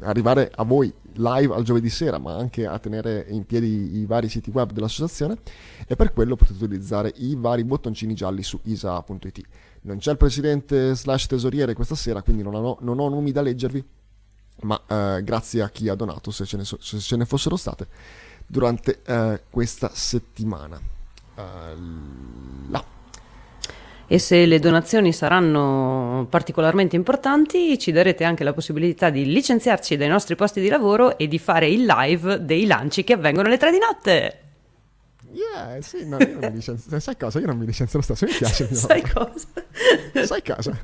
[0.00, 4.28] arrivare a voi live al giovedì sera, ma anche a tenere in piedi i vari
[4.28, 5.38] siti web dell'associazione
[5.86, 9.40] e per quello potete utilizzare i vari bottoncini gialli su isa.it.
[9.84, 13.40] Non c'è il presidente slash tesoriere questa sera, quindi non ho, non ho nomi da
[13.40, 13.82] leggervi,
[14.60, 17.56] ma eh, grazie a chi ha donato, se ce ne, so, se ce ne fossero
[17.56, 17.86] state,
[18.46, 20.80] durante eh, questa settimana.
[21.34, 22.84] Uh, là.
[24.06, 30.08] E se le donazioni saranno particolarmente importanti, ci darete anche la possibilità di licenziarci dai
[30.08, 33.70] nostri posti di lavoro e di fare il live dei lanci che avvengono alle tre
[33.70, 34.40] di notte.
[35.32, 37.00] Yeah, sì, no, io non mi licenzio.
[37.00, 37.38] Sai cosa?
[37.38, 38.68] Io non mi licenzio lo stesso, mi piace.
[38.74, 39.46] Sai cosa?
[40.26, 40.78] Sai cosa?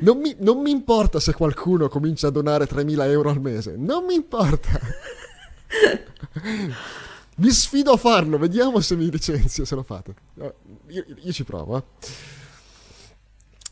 [0.00, 4.04] Non mi, non mi, importa se qualcuno comincia a donare 3.000 euro al mese, non
[4.04, 4.78] mi importa.
[7.36, 10.14] Vi sfido a farlo, vediamo se mi licenzio, se lo fate.
[10.88, 11.76] Io, io ci provo.
[11.78, 11.82] Eh.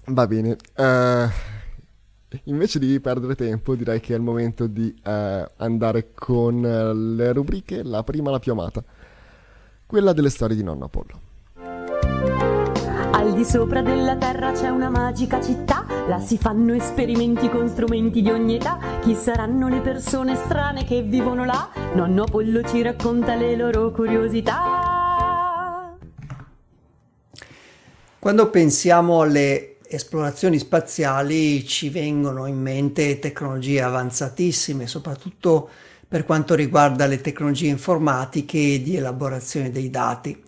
[0.07, 0.57] Va bene.
[0.77, 1.29] Uh,
[2.45, 5.11] invece di perdere tempo, direi che è il momento di uh,
[5.57, 6.61] andare con
[7.17, 7.83] le rubriche.
[7.83, 8.83] La prima, la più amata
[9.95, 11.21] quella delle storie di nonno Apollo.
[13.35, 18.23] Al di sopra della terra c'è una magica città, là si fanno esperimenti con strumenti
[18.23, 18.79] di ogni età.
[19.03, 21.69] Chi saranno le persone strane che vivono là?
[21.97, 25.97] Nonno Apollo ci racconta le loro curiosità.
[28.21, 35.69] Quando pensiamo alle esplorazioni spaziali ci vengono in mente tecnologie avanzatissime, soprattutto
[36.07, 40.41] per quanto riguarda le tecnologie informatiche e di elaborazione dei dati.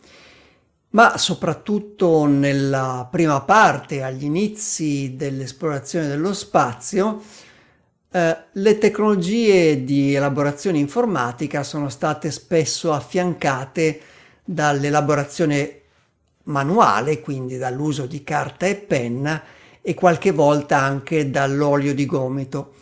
[0.97, 7.21] Ma soprattutto nella prima parte, agli inizi dell'esplorazione dello spazio,
[8.11, 14.01] eh, le tecnologie di elaborazione informatica sono state spesso affiancate
[14.43, 15.83] dall'elaborazione
[16.45, 19.43] manuale, quindi dall'uso di carta e penna
[19.83, 22.73] e qualche volta anche dall'olio di gomito.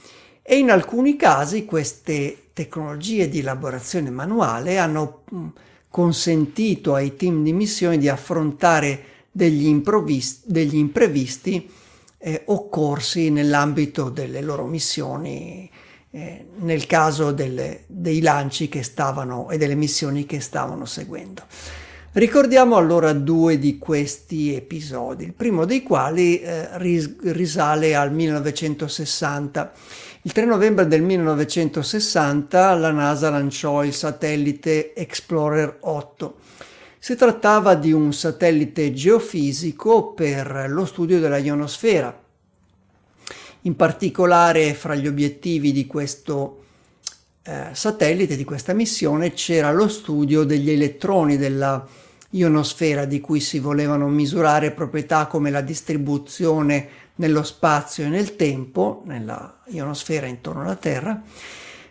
[0.41, 5.47] E in alcuni casi queste tecnologie di elaborazione manuale hanno mm,
[5.95, 9.81] consentito ai team di missione di affrontare degli,
[10.43, 11.71] degli imprevisti
[12.19, 15.71] eh, occorsi nell'ambito delle loro missioni,
[16.11, 21.43] eh, nel caso delle, dei lanci che stavano e delle missioni che stavano seguendo.
[22.11, 29.73] Ricordiamo allora due di questi episodi, il primo dei quali eh, risale al 1960
[30.27, 36.37] Il 3 novembre del 1960 la NASA lanciò il satellite Explorer 8.
[36.99, 42.19] Si trattava di un satellite geofisico per lo studio della ionosfera.
[43.61, 46.63] In particolare fra gli obiettivi di questo
[47.43, 51.87] eh, satellite, di questa missione, c'era lo studio degli elettroni della
[52.31, 59.03] ionosfera di cui si volevano misurare proprietà come la distribuzione nello spazio e nel tempo,
[59.07, 61.23] nella ionosfera intorno alla Terra,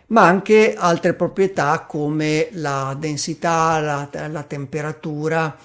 [0.08, 5.56] ma anche altre proprietà come la densità, la, la temperatura,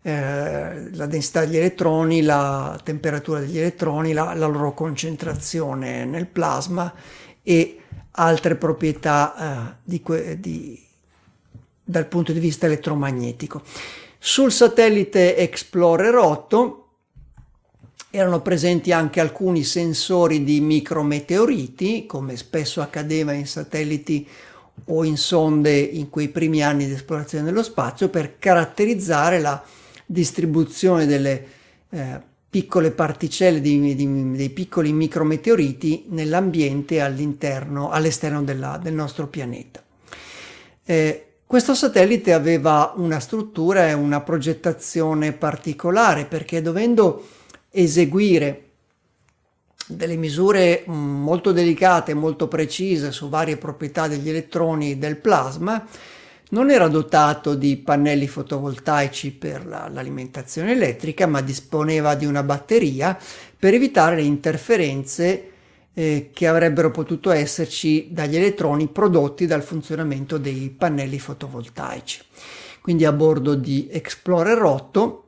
[0.00, 6.92] eh, la densità degli elettroni, la temperatura degli elettroni, la, la loro concentrazione nel plasma
[7.42, 7.80] e
[8.12, 10.02] altre proprietà eh, di,
[10.38, 10.86] di,
[11.82, 13.62] dal punto di vista elettromagnetico.
[14.18, 16.87] Sul satellite Explorer 8
[18.10, 24.26] erano presenti anche alcuni sensori di micrometeoriti, come spesso accadeva in satelliti
[24.86, 29.62] o in sonde in quei primi anni di esplorazione dello spazio, per caratterizzare la
[30.06, 31.46] distribuzione delle
[31.90, 39.82] eh, piccole particelle di, di, dei piccoli micrometeoriti nell'ambiente all'interno, all'esterno della, del nostro pianeta.
[40.84, 47.26] Eh, questo satellite aveva una struttura e una progettazione particolare perché dovendo
[47.70, 48.64] eseguire
[49.86, 55.86] delle misure mm, molto delicate, molto precise su varie proprietà degli elettroni del plasma,
[56.50, 63.18] non era dotato di pannelli fotovoltaici per la, l'alimentazione elettrica, ma disponeva di una batteria
[63.58, 65.50] per evitare le interferenze
[65.92, 72.22] eh, che avrebbero potuto esserci dagli elettroni prodotti dal funzionamento dei pannelli fotovoltaici.
[72.80, 75.27] Quindi a bordo di Explorer 8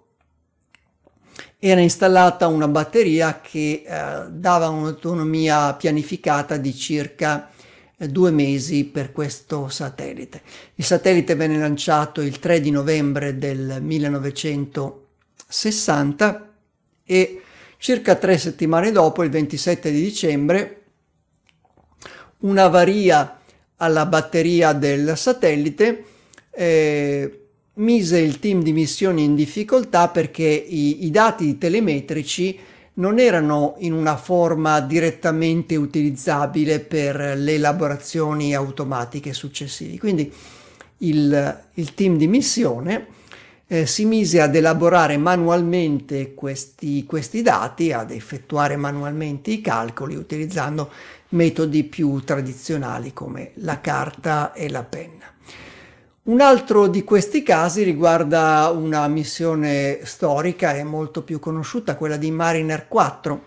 [1.63, 7.51] era installata una batteria che eh, dava un'autonomia pianificata di circa
[7.99, 10.41] eh, due mesi per questo satellite.
[10.77, 16.51] Il satellite venne lanciato il 3 di novembre del 1960
[17.05, 17.43] e
[17.77, 20.83] circa tre settimane dopo, il 27 di dicembre,
[22.39, 23.39] un'avaria
[23.77, 26.05] alla batteria del satellite
[26.53, 27.40] eh,
[27.81, 32.59] mise il team di missioni in difficoltà perché i, i dati telemetrici
[32.95, 39.99] non erano in una forma direttamente utilizzabile per le elaborazioni automatiche successive.
[39.99, 40.31] Quindi
[40.99, 43.07] il, il team di missione
[43.67, 50.91] eh, si mise ad elaborare manualmente questi, questi dati, ad effettuare manualmente i calcoli utilizzando
[51.31, 55.30] metodi più tradizionali come la carta e la penna.
[56.23, 62.31] Un altro di questi casi riguarda una missione storica e molto più conosciuta, quella di
[62.31, 63.43] Mariner 4,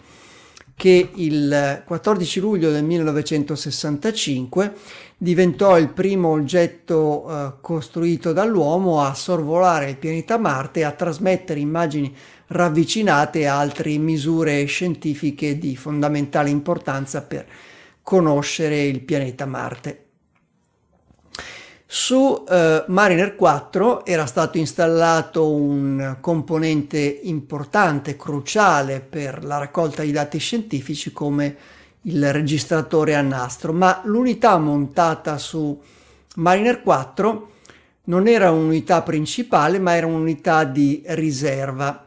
[0.75, 4.73] che il 14 luglio del 1965
[5.15, 11.59] diventò il primo oggetto eh, costruito dall'uomo a sorvolare il pianeta Marte e a trasmettere
[11.59, 12.13] immagini
[12.47, 17.45] ravvicinate a altre misure scientifiche di fondamentale importanza per
[18.01, 20.02] conoscere il pianeta Marte.
[21.95, 30.11] Su eh, Mariner 4 era stato installato un componente importante, cruciale per la raccolta di
[30.11, 31.55] dati scientifici come
[32.01, 35.79] il registratore a nastro, ma l'unità montata su
[36.37, 37.51] Mariner 4
[38.05, 42.05] non era un'unità principale, ma era un'unità di riserva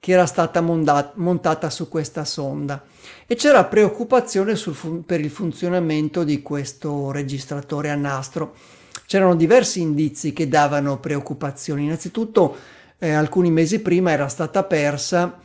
[0.00, 2.82] che era stata monda- montata su questa sonda.
[3.28, 8.78] E c'era preoccupazione sul, per il funzionamento di questo registratore a nastro
[9.10, 11.82] C'erano diversi indizi che davano preoccupazioni.
[11.82, 12.56] Innanzitutto,
[12.96, 15.36] eh, alcuni mesi prima era stata persa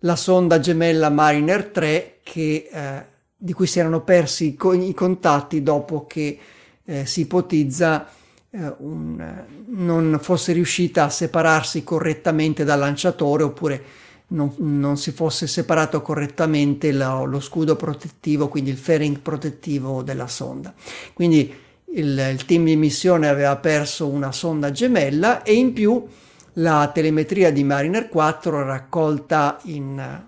[0.00, 3.04] la sonda gemella Mariner 3 che, eh,
[3.36, 6.38] di cui si erano persi i contatti dopo che
[6.84, 8.08] eh, si ipotizza
[8.50, 13.84] eh, un, non fosse riuscita a separarsi correttamente dal lanciatore oppure
[14.28, 20.26] non, non si fosse separato correttamente lo, lo, scudo protettivo, quindi il fairing protettivo della
[20.26, 20.74] sonda.
[21.12, 21.62] Quindi
[21.94, 26.06] il, il team di missione aveva perso una sonda gemella e in più
[26.54, 30.22] la telemetria di Mariner 4 raccolta in,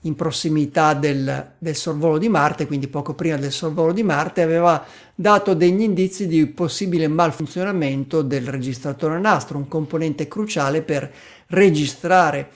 [0.00, 4.84] in prossimità del, del, sorvolo di Marte, quindi poco prima del sorvolo di Marte, aveva
[5.14, 11.12] dato degli indizi di possibile malfunzionamento del registratore nastro, un componente cruciale per
[11.48, 12.48] registrare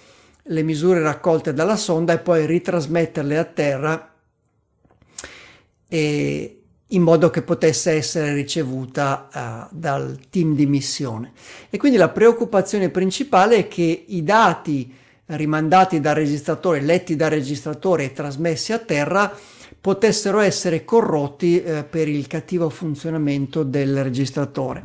[0.49, 4.15] le misure raccolte dalla sonda e poi ritrasmetterle a terra
[5.89, 6.56] e,
[6.91, 9.29] in modo che potesse essere ricevuta
[9.71, 11.33] uh, dal team di missione.
[11.69, 14.95] E quindi la preoccupazione principale è che i dati
[15.27, 19.37] rimandati dal registratore, letti dal registratore e trasmessi a terra,
[19.81, 24.85] potessero essere corrotti eh, per il cattivo funzionamento del registratore.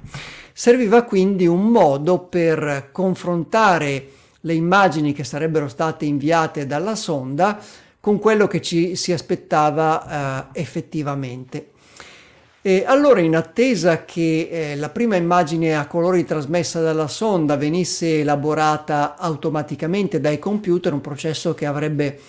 [0.54, 4.08] Serviva quindi un modo per confrontare
[4.42, 7.60] le immagini che sarebbero state inviate dalla sonda
[8.00, 11.70] con quello che ci si aspettava eh, effettivamente.
[12.64, 18.20] E allora, in attesa che eh, la prima immagine a colori trasmessa dalla sonda venisse
[18.20, 22.20] elaborata automaticamente dai computer, un processo che avrebbe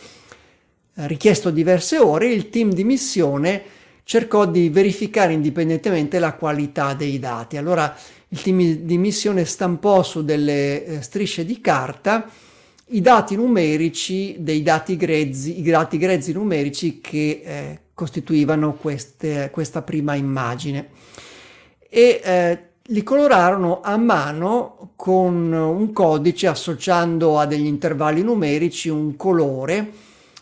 [0.95, 3.63] eh, richiesto diverse ore, il team di missione
[4.05, 7.59] cercò di verificare indipendentemente la qualità dei dati.
[7.59, 7.95] Allora
[8.29, 12.27] il team di missione stampò su delle eh, strisce di carta
[12.87, 19.83] i dati numerici dei dati grezzi, i dati grezzi numerici che eh, costituivano queste, questa
[19.83, 20.89] prima immagine
[21.89, 29.15] e eh, li colorarono a mano con un codice associando a degli intervalli numerici un
[29.17, 29.93] colore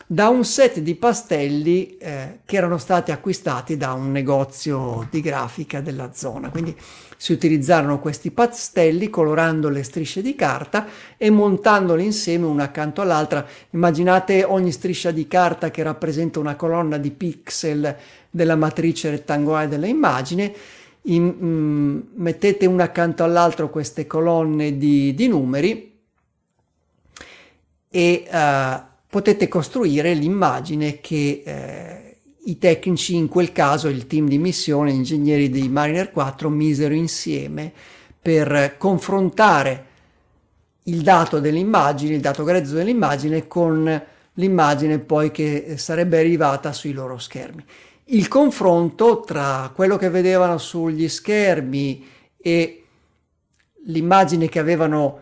[0.07, 5.79] da un set di pastelli eh, che erano stati acquistati da un negozio di grafica
[5.79, 6.49] della zona.
[6.49, 6.75] Quindi
[7.21, 13.45] si utilizzarono questi pastelli colorando le strisce di carta e montandole insieme una accanto all'altra.
[13.69, 17.95] Immaginate ogni striscia di carta che rappresenta una colonna di pixel
[18.27, 20.51] della matrice rettangolare dell'immagine.
[21.03, 25.99] In, mm, mettete una accanto all'altra queste colonne di, di numeri
[27.87, 32.00] e uh, potete costruire l'immagine che eh,
[32.43, 37.71] i tecnici, in quel caso il team di missione, ingegneri di Mariner 4, misero insieme
[38.19, 39.85] per confrontare
[40.83, 44.03] il dato dell'immagine, il dato grezzo dell'immagine con
[44.35, 47.63] l'immagine poi che sarebbe arrivata sui loro schermi.
[48.05, 52.05] Il confronto tra quello che vedevano sugli schermi
[52.37, 52.83] e
[53.85, 55.21] l'immagine che avevano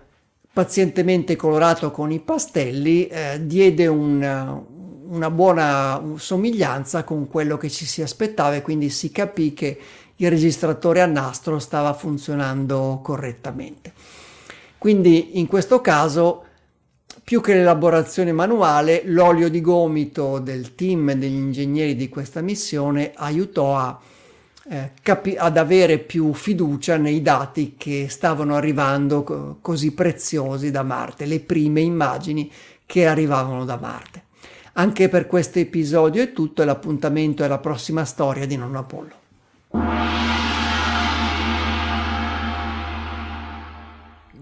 [0.52, 4.66] pazientemente colorato con i pastelli, eh, diede un,
[5.10, 9.80] una buona somiglianza con quello che ci si aspettava e quindi si capì che
[10.16, 13.94] il registratore a nastro stava funzionando correttamente.
[14.78, 16.46] Quindi in questo caso,
[17.24, 23.78] più che l'elaborazione manuale, l'olio di gomito del team degli ingegneri di questa missione aiutò
[23.78, 24.00] a
[24.72, 30.84] eh, capi- ad avere più fiducia nei dati che stavano arrivando co- così preziosi da
[30.84, 32.52] Marte, le prime immagini
[32.86, 34.28] che arrivavano da Marte.
[34.80, 39.18] Anche per questo episodio è tutto e l'appuntamento è la prossima storia di Nonno Apollo.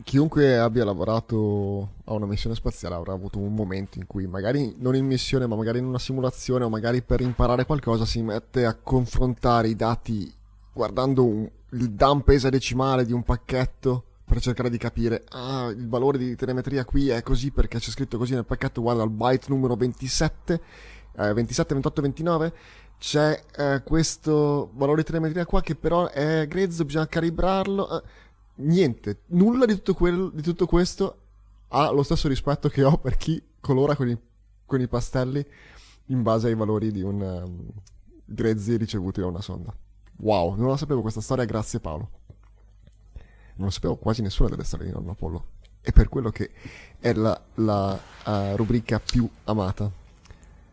[0.03, 4.95] chiunque abbia lavorato a una missione spaziale avrà avuto un momento in cui magari non
[4.95, 8.75] in missione ma magari in una simulazione o magari per imparare qualcosa si mette a
[8.75, 10.33] confrontare i dati
[10.71, 16.17] guardando un, il dump esadecimale di un pacchetto per cercare di capire ah il valore
[16.17, 19.75] di telemetria qui è così perché c'è scritto così nel pacchetto guarda al byte numero
[19.75, 20.61] 27
[21.15, 22.53] eh, 27 28 29
[22.99, 28.25] c'è eh, questo valore di telemetria qua che però è grezzo bisogna calibrarlo eh
[28.57, 31.17] niente, nulla di tutto, quel, di tutto, questo
[31.69, 34.17] ha lo stesso rispetto che ho per chi colora con i,
[34.65, 35.45] con i pastelli
[36.05, 37.67] in base ai valori di un um,
[38.23, 39.75] grezzi ricevuti da una sonda.
[40.19, 42.09] Wow, non la sapevo questa storia, grazie Paolo.
[43.57, 45.45] Non lo sapevo quasi nessuna delle storie di Nonno Apollo.
[45.81, 46.51] E per quello che
[46.99, 49.89] è la, la uh, rubrica più amata.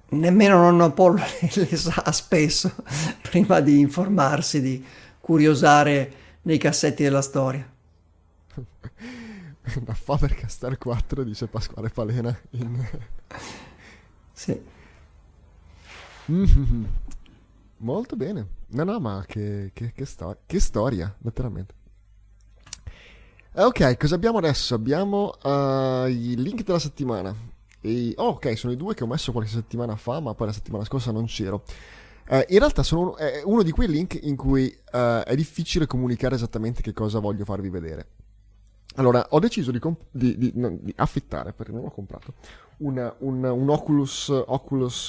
[0.09, 1.22] Nemmeno Nonno Apollo
[1.55, 2.72] le sa spesso
[3.22, 4.85] prima di informarsi, di
[5.20, 6.12] curiosare
[6.43, 7.72] nei cassetti della storia.
[9.82, 12.87] da Faber-Castell 4 dice Pasquale Palena in...
[14.32, 14.61] sì
[16.30, 16.85] mm-hmm.
[17.78, 21.74] molto bene no no ma che, che, che, sto- che storia letteralmente
[23.57, 27.34] ok cosa abbiamo adesso abbiamo uh, i link della settimana
[27.80, 30.52] e, oh, ok sono i due che ho messo qualche settimana fa ma poi la
[30.52, 31.62] settimana scorsa non c'ero
[32.26, 36.34] Uh, in realtà sono è uno di quei link in cui uh, è difficile comunicare
[36.34, 38.07] esattamente che cosa voglio farvi vedere.
[38.94, 42.32] Allora, ho deciso di, comp- di, di, no, di affittare, perché non l'ho comprato,
[42.78, 45.09] una, un, un, Oculus, Oculus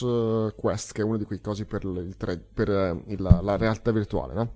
[0.57, 2.67] Quest, che è uno di quei cosi per, il tre, per
[3.07, 4.53] il, la realtà virtuale, no?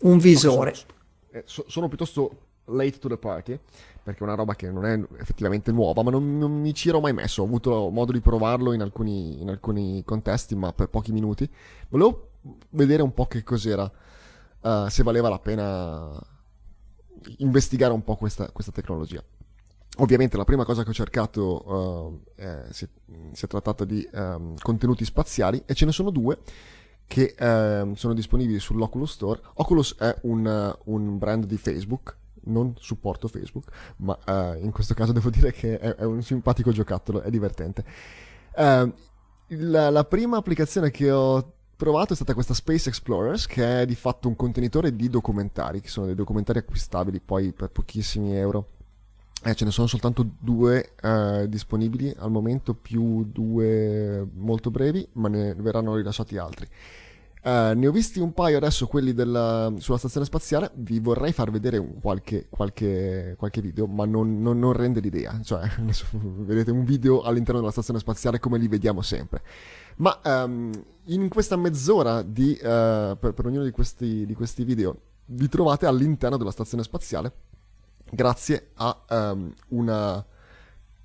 [0.00, 0.74] Un visore.
[0.74, 3.58] Sono, so, sono, piuttosto late to the party,
[4.02, 7.00] perché è una roba che non è effettivamente nuova, ma non, non mi ci ero
[7.00, 7.42] mai messo.
[7.42, 11.48] Ho avuto modo di provarlo in alcuni, in alcuni contesti, ma per pochi minuti.
[11.88, 12.30] Volevo
[12.70, 13.90] vedere un po' che cos'era,
[14.60, 16.32] uh, se valeva la pena
[17.38, 19.22] investigare un po' questa, questa tecnologia.
[19.98, 22.88] Ovviamente la prima cosa che ho cercato uh, eh, si,
[23.32, 26.38] si, è trattata di um, contenuti spaziali e ce ne sono due
[27.06, 29.40] che uh, sono disponibili sull'Oculus Store.
[29.54, 35.12] Oculus è un, un, brand di Facebook, non supporto Facebook, ma eh, in questo caso
[35.12, 37.84] devo dire che è, è un simpatico giocattolo, è divertente.
[38.56, 38.92] Ehm,
[39.48, 43.94] la, la, prima applicazione che ho provato è stata questa Space Explorers, che è di
[43.94, 48.68] fatto un contenitore di documentari, che sono dei documentari acquistabili poi per pochissimi euro.
[49.46, 55.28] Eh, ce ne sono soltanto due eh, disponibili al momento, più due molto brevi, ma
[55.28, 56.66] ne verranno rilasciati altri.
[57.44, 60.70] Uh, ne ho visti un paio adesso, quelli della, sulla stazione spaziale.
[60.76, 65.38] Vi vorrei far vedere qualche, qualche, qualche video, ma non, non, non, rende l'idea.
[65.42, 65.68] Cioè,
[66.12, 69.42] vedete un video all'interno della stazione spaziale come li vediamo sempre.
[69.96, 70.72] Ma um,
[71.04, 75.84] in questa mezz'ora di, uh, per, per, ognuno di questi, di questi, video vi trovate
[75.84, 77.32] all'interno della stazione spaziale
[78.10, 80.24] grazie a um, una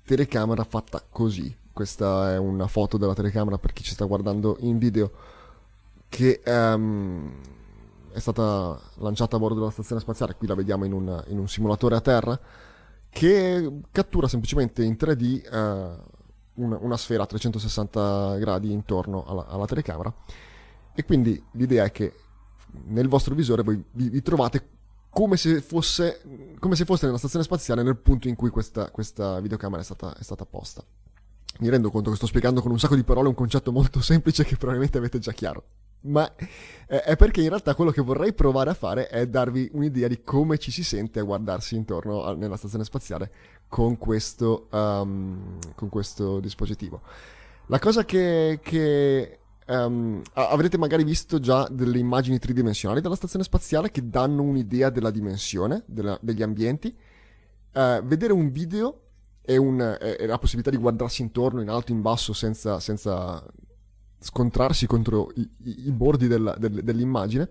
[0.06, 1.54] telecamera fatta così.
[1.70, 5.38] Questa è una foto della telecamera per chi ci sta guardando in video
[6.10, 7.32] che um,
[8.12, 11.48] è stata lanciata a bordo della stazione spaziale, qui la vediamo in un, in un
[11.48, 12.38] simulatore a terra,
[13.08, 15.96] che cattura semplicemente in 3D uh, eh,
[16.54, 20.12] una, una, sfera a 360 gradi intorno alla, alla, telecamera.
[20.92, 22.12] E quindi l'idea è che
[22.86, 24.68] nel vostro visore voi vi, vi trovate
[25.10, 26.22] come se, fosse,
[26.58, 30.16] come se foste nella stazione spaziale nel punto in cui questa, questa videocamera è stata,
[30.16, 30.84] è stata posta.
[31.60, 34.44] Mi rendo conto che sto spiegando con un sacco di parole un concetto molto semplice
[34.44, 35.64] che probabilmente avete già chiaro
[36.02, 36.32] ma
[36.86, 40.22] eh, è perché in realtà quello che vorrei provare a fare è darvi un'idea di
[40.22, 43.30] come ci si sente a guardarsi intorno a, nella stazione spaziale
[43.68, 47.02] con questo, um, con questo dispositivo.
[47.66, 53.90] La cosa che, che um, avrete magari visto già delle immagini tridimensionali della stazione spaziale
[53.90, 56.96] che danno un'idea della dimensione della, degli ambienti.
[57.72, 59.02] Uh, vedere un video
[59.42, 63.44] e, un, e, la possibilità di guardarsi intorno in alto, in basso, senza, senza
[64.20, 67.50] scontrarsi contro i, i, i bordi della, del, dell'immagine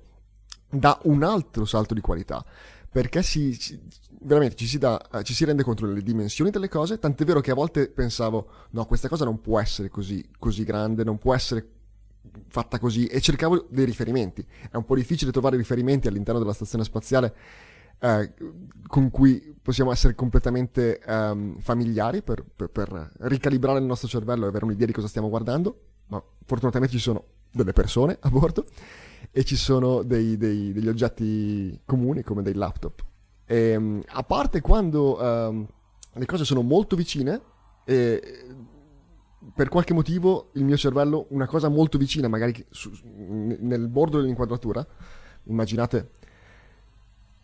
[0.70, 2.46] dà un altro salto di qualità
[2.92, 3.80] perché si, si,
[4.22, 7.52] veramente ci si, dà, ci si, rende conto delle dimensioni delle cose, tant'è vero che
[7.52, 11.68] a volte pensavo, no, questa cosa non può essere così, così grande, non può essere
[12.48, 14.46] fatta così, e cercavo dei riferimenti.
[14.72, 17.36] È un po' difficile trovare riferimenti all'interno della stazione spaziale
[18.00, 18.34] eh,
[18.88, 24.48] con cui possiamo essere completamente ehm, familiari per, per, per ricalibrare il nostro cervello e
[24.48, 28.66] avere un'idea di cosa stiamo guardando ma fortunatamente ci sono delle persone a bordo
[29.32, 33.04] e ci sono dei, dei, degli oggetti comuni come dei laptop.
[33.46, 35.68] E, ehm, a parte quando um,
[36.14, 37.42] le cose sono molto vicine
[37.86, 38.46] e
[39.54, 44.86] per qualche motivo il mio cervello, una cosa molto vicina, magari su, nel bordo dell'inquadratura,
[45.44, 46.12] immaginate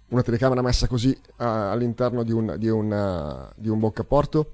[0.09, 4.51] una telecamera messa così uh, all'interno di un, di, una, di un boccaporto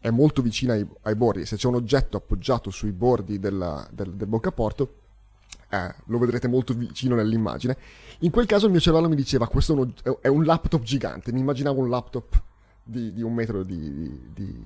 [0.00, 1.46] è molto vicina ai, ai, bordi.
[1.46, 4.94] Se c'è un oggetto appoggiato sui bordi della, del, del boccaporto,
[5.68, 7.76] eh, lo vedrete molto vicino nell'immagine.
[8.20, 11.32] In quel caso il mio cervello mi diceva questo è un, è un laptop gigante,
[11.32, 12.42] mi immaginavo un laptop
[12.82, 14.62] di, di un metro di, di,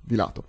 [0.00, 0.44] di, lato.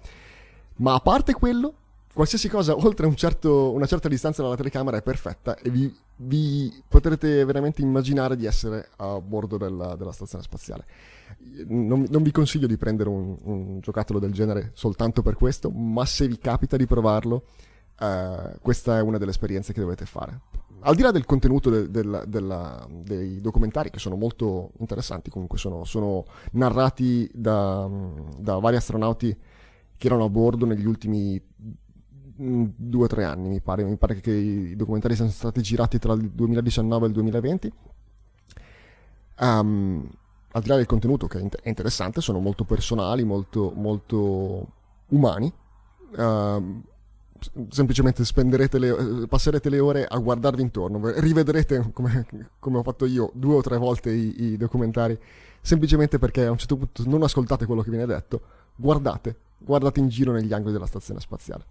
[0.78, 1.74] Ma a parte quello,
[2.14, 6.84] qualsiasi cosa oltre un certo, una certa distanza dalla telecamera è perfetta e vi, vi
[6.88, 10.86] potrete veramente immaginare di essere a bordo della, della stazione spaziale
[11.68, 16.06] non, non, vi consiglio di prendere un, un, giocattolo del genere soltanto per questo, ma
[16.06, 17.44] se vi capita di provarlo,
[18.00, 20.42] eh, questa è una delle esperienze che dovete fare.
[20.82, 22.42] Al di là del contenuto de, de, de,
[23.04, 27.90] dei documentari, che sono molto interessanti, comunque sono, sono narrati da,
[28.38, 29.38] da, vari astronauti
[29.98, 31.42] che erano a bordo negli ultimi
[32.40, 33.84] due o tre anni, mi pare.
[33.84, 37.74] Mi pare che i documentari siano stati girati tra il 2019 e il 2020.
[39.40, 40.10] Um,
[40.52, 44.68] al di là del contenuto che è interessante, sono molto personali, molto, molto
[45.10, 45.52] umani.
[46.16, 46.82] Uh,
[47.70, 48.24] semplicemente
[48.78, 52.26] le, passerete le ore a guardarvi intorno, rivedrete come,
[52.60, 55.18] come, ho fatto io due o tre volte i, i, documentari,
[55.62, 58.42] semplicemente perché a un certo punto non ascoltate quello che viene detto,
[58.76, 61.66] guardate, guardate in giro negli angoli della stazione spaziale.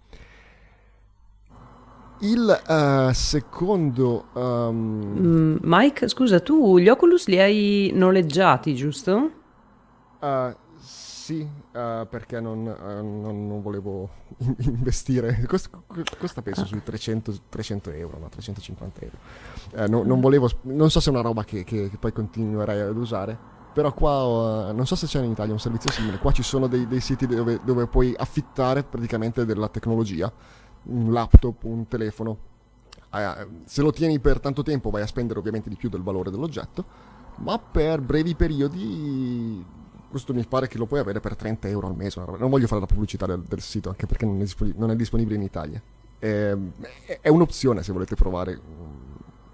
[2.20, 4.26] Il uh, secondo...
[4.32, 5.58] Um...
[5.62, 9.30] Mike, scusa, tu gli Oculus li hai noleggiati, giusto?
[10.18, 14.08] Uh, sì, uh, perché non, non, non, volevo
[14.58, 15.44] investire.
[15.46, 15.80] Costa,
[16.18, 16.66] costa penso ah.
[16.66, 19.88] sui 300, 300, euro, no, 350 euro.
[19.88, 22.96] No, non, volevo, non so se è una roba che, che, che poi continuerei ad
[22.96, 23.56] usare.
[23.72, 26.88] Però qua, non so se c'è in Italia un servizio simile, qua ci sono dei,
[26.88, 30.32] dei siti dove, dove puoi affittare praticamente della tecnologia
[30.88, 32.36] un laptop, un telefono.
[33.12, 36.30] Eh, se lo tieni per tanto tempo vai a spendere ovviamente di più del valore
[36.30, 36.84] dell'oggetto,
[37.36, 39.64] ma per brevi periodi
[40.08, 42.22] questo mi pare che lo puoi avere per 30 euro al mese.
[42.38, 45.36] Non voglio fare la pubblicità del, del sito anche perché non è, non è disponibile
[45.36, 45.80] in Italia.
[46.18, 46.56] È,
[47.20, 48.60] è, un'opzione se volete provare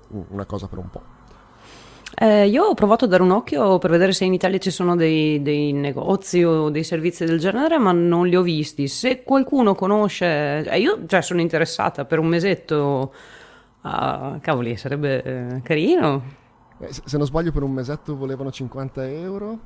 [0.09, 1.03] una cosa per un po'.
[2.17, 4.95] Eh, io ho provato a dare un occhio per vedere se in Italia ci sono
[4.95, 8.87] dei, dei negozi o dei servizi del genere, ma non li ho visti.
[8.87, 13.13] Se qualcuno conosce, eh, io cioè, sono interessata per un mesetto.
[13.81, 16.23] Ah, cavoli, sarebbe eh, carino.
[16.79, 19.59] Eh, se, non sbaglio, per un mesetto volevano 50 euro.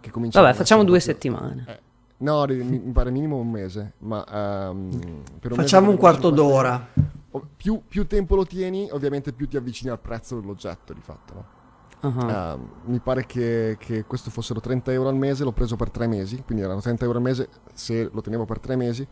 [0.00, 1.64] Che Vabbè, facciamo due settimane.
[1.66, 1.80] Eh,
[2.18, 3.94] no, mi, pare minimo un mese.
[4.00, 4.22] Ma
[4.70, 6.88] um, un facciamo un quarto d'ora.
[7.56, 11.34] Più, più, tempo lo tieni, ovviamente più ti avvicini al prezzo dell'oggetto, di fatto.
[11.34, 11.53] No?
[12.04, 12.26] Uh-huh.
[12.26, 16.06] Uh, mi pare che, che, questo fossero 30 euro al mese, l'ho preso per tre
[16.06, 19.06] mesi, quindi erano 30 euro al mese, se lo tenevo per tre mesi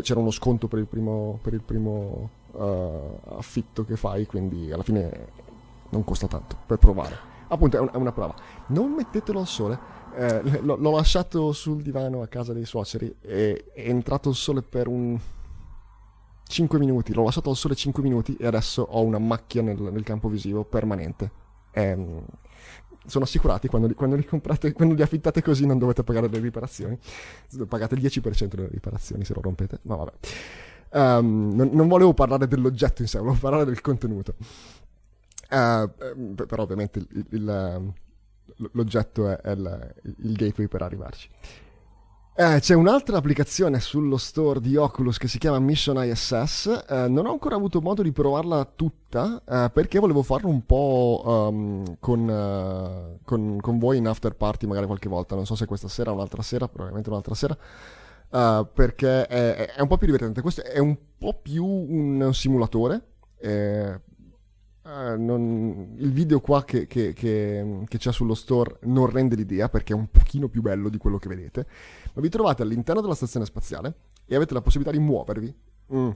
[0.00, 4.82] c'era uno sconto per il primo, per il primo uh, affitto che fai, quindi alla
[4.82, 5.28] fine
[5.90, 7.36] non costa tanto per provare.
[7.48, 8.34] Appunto è, un, è una prova.
[8.68, 9.96] Non mettetelo al sole.
[10.14, 14.62] Eh, l'ho, l'ho, lasciato sul divano a casa dei suoceri e è entrato il sole
[14.62, 15.18] per un
[16.44, 17.12] 5 minuti.
[17.12, 20.64] L'ho lasciato al sole 5 minuti e adesso ho una macchia nel, nel campo visivo
[20.64, 21.46] permanente
[21.78, 22.24] ehm,
[23.06, 26.38] sono assicurati quando li, quando li, comprate, quando li affittate così non dovete pagare le
[26.38, 26.98] riparazioni.
[27.66, 30.12] Pagate il 10% delle riparazioni se lo rompete, ma vabbè.
[30.90, 34.34] Um, non, non, volevo parlare dell'oggetto in sé, volevo parlare del contenuto.
[35.50, 37.92] Uh, però ovviamente il, il,
[38.72, 41.28] l'oggetto è, è il, il gateway per arrivarci.
[42.40, 46.84] Eh, c'è un'altra applicazione sullo store di Oculus che si chiama Mission ISS.
[46.88, 51.20] Eh, non ho ancora avuto modo di provarla tutta eh, perché volevo farlo un po'
[51.24, 55.34] um, con, uh, con, con, voi in after party magari qualche volta.
[55.34, 57.58] Non so se questa sera o un'altra sera, probabilmente un'altra sera.
[58.30, 60.40] Uh, perché è, è, un po' più divertente.
[60.40, 63.02] Questo è un po' più un simulatore.
[64.88, 69.68] Uh, non, il video qua che, che, che, che, c'è sullo store non rende l'idea
[69.68, 71.66] perché è un pochino più bello di quello che vedete
[72.14, 75.54] ma vi trovate all'interno della stazione spaziale e avete la possibilità di muovervi
[75.92, 76.10] mm,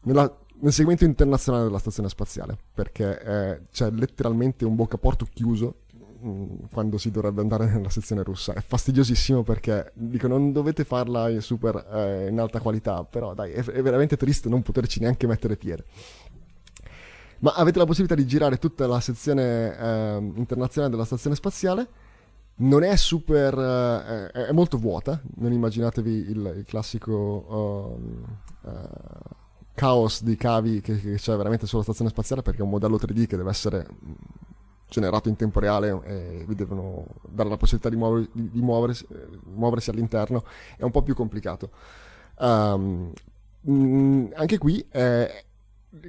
[0.00, 5.82] nella, nel segmento internazionale della stazione spaziale perché eh, c'è letteralmente un boccaporto chiuso
[6.24, 8.52] mm, quando si dovrebbe andare nella sezione russa.
[8.52, 13.52] È fastidiosissimo perché dico non dovete farla in super eh, in alta qualità però dai
[13.52, 15.84] è, è veramente triste non poterci neanche mettere piede
[17.40, 21.88] ma avete la possibilità di girare tutta la sezione eh, internazionale della stazione spaziale.
[22.56, 23.58] Non è super.
[23.58, 25.20] Eh, è molto vuota.
[25.36, 28.24] Non immaginatevi il, il classico um,
[28.62, 28.70] uh,
[29.74, 33.26] caos di cavi che, che, c'è veramente sulla stazione spaziale perché è un modello 3D
[33.26, 33.86] che deve essere
[34.90, 39.06] generato in tempo reale e vi devono dare la possibilità di, muover, di, di muoversi,
[39.54, 40.44] muoversi, all'interno.
[40.76, 41.70] È un po' più complicato.
[42.38, 43.12] Um,
[44.34, 45.44] anche qui è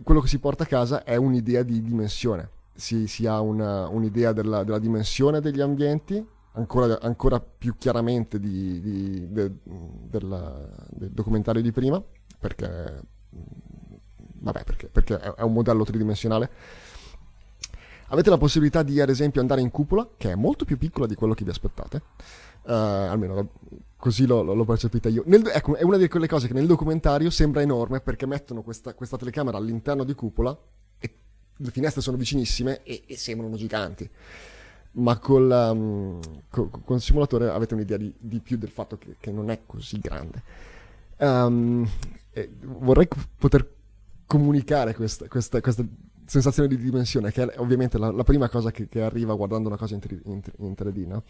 [0.04, 2.50] quello che si porta a casa è un'idea di dimensione.
[2.74, 6.24] Si, si ha una, un'idea della, della, dimensione degli ambienti,
[6.54, 12.02] ancora, ancora più chiaramente di, di, de, del, del, documentario di prima,
[12.40, 16.50] perché, vabbè, perché, perché è un modello tridimensionale.
[18.08, 21.16] Avete la possibilità di, ad esempio, andare in cupola, che è molto più piccola di
[21.16, 22.02] quello che vi aspettate.
[22.64, 23.50] Uh, almeno
[24.02, 25.22] Così l'ho, percepita io.
[25.28, 28.96] Nel, ecco, è una di quelle cose che nel documentario sembra enorme perché mettono questa,
[28.96, 30.58] questa telecamera all'interno di cupola
[30.98, 31.14] e
[31.56, 34.10] le finestre sono vicinissime e, e sembrano giganti.
[34.94, 39.18] Ma col, um, co, con il simulatore avete un'idea di, di più del fatto che,
[39.20, 40.42] che, non è così grande.
[41.18, 41.88] Um,
[42.62, 43.08] vorrei
[43.38, 43.72] poter
[44.26, 45.86] comunicare questa, questa, questa,
[46.26, 49.78] sensazione di dimensione, che è ovviamente la, la prima cosa che, che, arriva guardando una
[49.78, 51.24] cosa in, in, in 3D, no?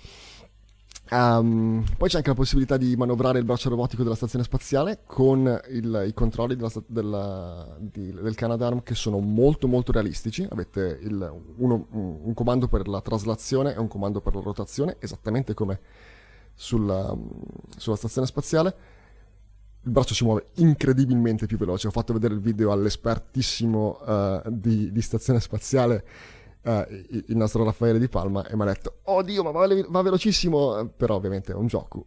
[1.14, 5.60] Um, poi c'è anche la possibilità di manovrare il braccio robotico della stazione spaziale con
[5.72, 10.48] il, i controlli della, della, di, del Canadarm che sono molto molto realistici.
[10.50, 15.54] Avete il, uno, un comando per la traslazione e un comando per la rotazione, esattamente
[15.54, 15.82] come
[16.54, 17.14] sulla,
[17.76, 18.76] sulla stazione spaziale.
[19.84, 21.88] Il braccio si muove incredibilmente più veloce.
[21.88, 26.06] Ho fatto vedere il video all'espertissimo uh, di, di stazione spaziale
[26.64, 30.88] uh, il nostro Raffaele Di Palma e mi ha detto oddio ma va, va, velocissimo
[30.96, 32.06] però ovviamente è un gioco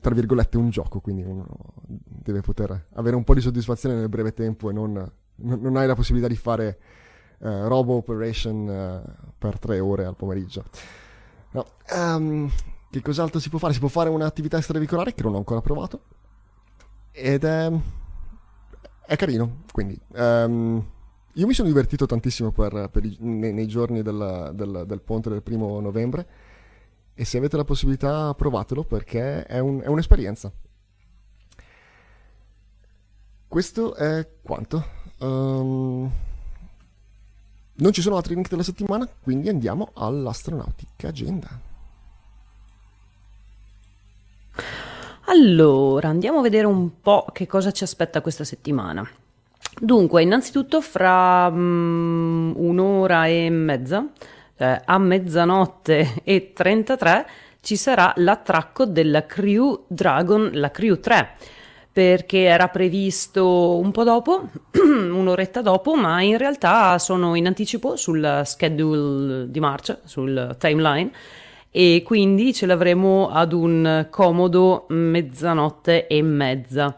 [0.00, 1.46] tra virgolette un gioco quindi uno
[1.86, 5.94] deve poter avere un po' di soddisfazione nel breve tempo e non, non hai la
[5.94, 6.78] possibilità di fare
[7.38, 10.64] uh, robo operation uh, per tre ore al pomeriggio
[11.52, 11.66] no.
[11.92, 12.50] um,
[12.90, 13.72] che cos'altro si può fare?
[13.72, 16.02] si può fare un'attività extraveicolare che non ho ancora provato
[17.10, 17.72] ed è,
[19.06, 20.84] è carino quindi um,
[21.34, 25.30] io mi sono divertito tantissimo per, per i, nei, nei, giorni della, del, del, ponte
[25.30, 26.26] del primo novembre
[27.14, 30.52] e se avete la possibilità provatelo perché è, un, è un'esperienza.
[33.48, 34.84] Questo è quanto.
[35.18, 36.10] Um,
[37.76, 41.48] non ci sono altri link della settimana, quindi andiamo all'astronautica agenda.
[45.26, 49.08] Allora, andiamo a vedere un po' che cosa ci aspetta questa settimana.
[49.80, 54.06] Dunque, innanzitutto fra mm, un'ora e mezza,
[54.56, 57.26] cioè a mezzanotte e 33,
[57.60, 61.30] ci sarà l'attracco della Crew Dragon, la Crew 3,
[61.90, 64.48] perché era previsto un po' dopo,
[64.78, 71.10] un'oretta dopo, ma in realtà sono in anticipo sul schedule di marcia, sul timeline,
[71.70, 76.96] e quindi ce l'avremo ad un comodo mezzanotte e mezza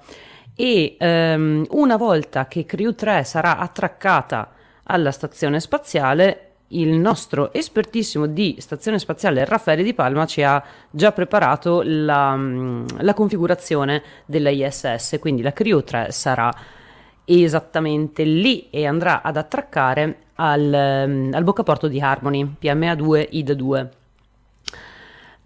[0.56, 4.50] e um, una volta che Crew 3 sarà attraccata
[4.84, 11.12] alla stazione spaziale, il nostro espertissimo di stazione spaziale Raffaele Di Palma ci ha già
[11.12, 16.50] preparato la, mm, la configurazione della ISS, quindi la Crew 3 sarà
[17.24, 23.52] esattamente lì e andrà ad attraccare al, mm, al boccaporto di Harmony, PMA 2 ID
[23.52, 23.90] 2.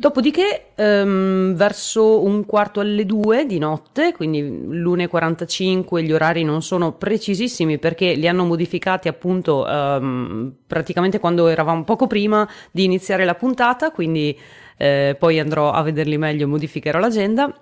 [0.01, 6.93] Dopodiché, ehm, verso un quarto alle due di notte, quindi l'1.45, gli orari non sono
[6.93, 13.35] precisissimi perché li hanno modificati appunto ehm, praticamente quando eravamo poco prima di iniziare la
[13.35, 14.35] puntata, quindi
[14.79, 17.55] eh, poi andrò a vederli meglio e modificherò l'agenda.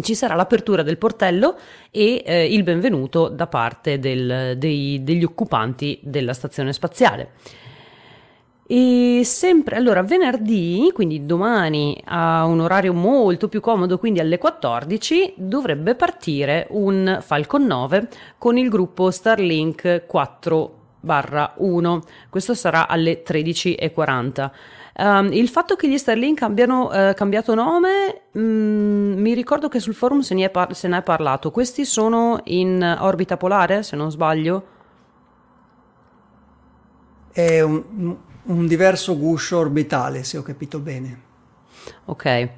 [0.00, 1.56] Ci sarà l'apertura del portello
[1.92, 7.30] e eh, il benvenuto da parte del, dei, degli occupanti della stazione spaziale.
[8.68, 15.34] E sempre, allora, venerdì, quindi domani a un orario molto più comodo, quindi alle 14,
[15.36, 18.08] dovrebbe partire un Falcon 9
[18.38, 20.74] con il gruppo Starlink 4
[21.56, 22.02] 1.
[22.28, 24.50] Questo sarà alle 13.40.
[24.98, 29.78] Um, ehm, il fatto che gli Starlink abbiano uh, cambiato nome, um, mi ricordo che
[29.78, 31.52] sul forum se ne, par- se ne è parlato.
[31.52, 34.74] Questi sono in orbita polare, se non sbaglio.
[37.30, 38.16] È un,
[38.46, 41.20] un diverso guscio orbitale, se ho capito bene.
[42.06, 42.48] Ok.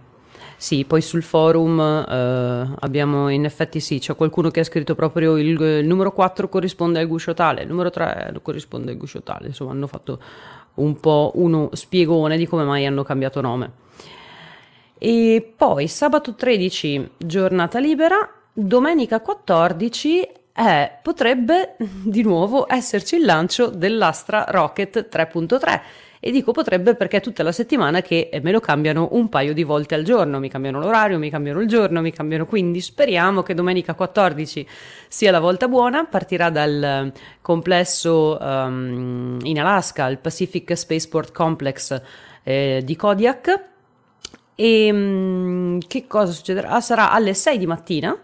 [0.57, 5.36] Sì, poi sul forum eh, abbiamo in effetti sì, c'è qualcuno che ha scritto proprio
[5.36, 9.47] il, il, numero 4 corrisponde al guscio tale, il numero 3 corrisponde al guscio tale,
[9.47, 10.20] insomma hanno fatto
[10.74, 13.70] un po' uno spiegone di come mai hanno cambiato nome.
[14.99, 20.28] E poi sabato 13 giornata libera, domenica 14
[20.59, 25.80] eh, potrebbe di nuovo esserci il lancio dell'Astra Rocket 3.3.
[26.20, 29.62] E dico potrebbe perché è tutta la settimana che me lo cambiano un paio di
[29.62, 33.54] volte al giorno, mi cambiano l'orario, mi cambiano il giorno, mi cambiano quindi speriamo che
[33.54, 34.66] domenica 14
[35.06, 42.02] sia la volta buona, partirà dal complesso um, in Alaska, il Pacific Spaceport Complex
[42.42, 43.64] eh, di Kodiak.
[44.56, 46.70] E um, che cosa succederà?
[46.70, 48.18] Ah, sarà alle 6 di mattina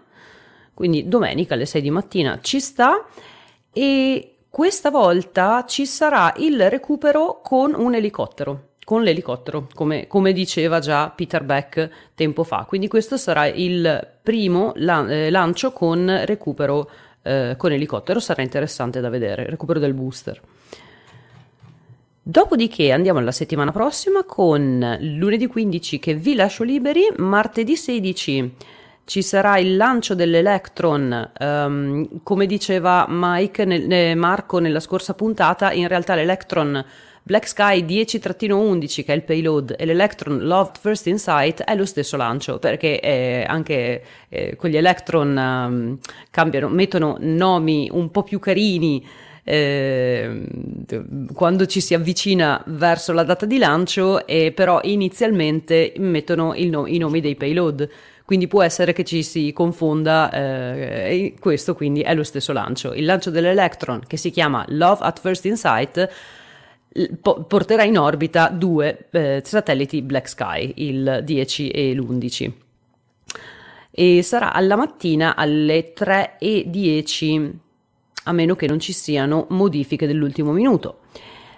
[0.75, 3.07] quindi domenica alle 6 di mattina ci sta
[3.72, 10.79] e questa volta ci sarà il recupero con un elicottero con l'elicottero, come, come, diceva
[10.79, 12.66] già Peter Beck tempo fa.
[12.68, 16.91] Quindi questo sarà il primo lan- eh, lancio con recupero
[17.25, 20.41] eh, con elicottero, sarà interessante da vedere, recupero del booster.
[22.27, 28.55] Dopodiché andiamo alla settimana prossima con lunedì 15 che vi lascio liberi, martedì 16
[29.05, 35.73] ci sarà il lancio dell'Electron, um, come diceva Mike nel, eh, Marco nella scorsa puntata,
[35.73, 36.85] in realtà l'Electron
[37.27, 42.19] Black Sky 10-11 che è il payload e l'Electron Loved First Insight è lo stesso
[42.19, 45.99] lancio perché eh, anche eh, quegli Electron um,
[46.31, 49.03] cambiano, mettono nomi un po' più carini
[49.43, 50.47] eh,
[51.33, 56.99] quando ci si avvicina verso la data di lancio e però inizialmente mettono no- i
[56.99, 57.89] nomi dei payload
[58.25, 62.95] quindi può essere che ci si confonda eh, e questo quindi è lo stesso lancio.
[62.95, 66.09] Il lancio dell'Electron che si chiama Love at First Insight
[67.20, 72.53] porterà in orbita due eh, satelliti Black Sky, il 10 e l'11
[73.97, 77.53] e sarà alla mattina alle 3.10
[78.25, 81.03] a meno che non ci siano modifiche dell'ultimo minuto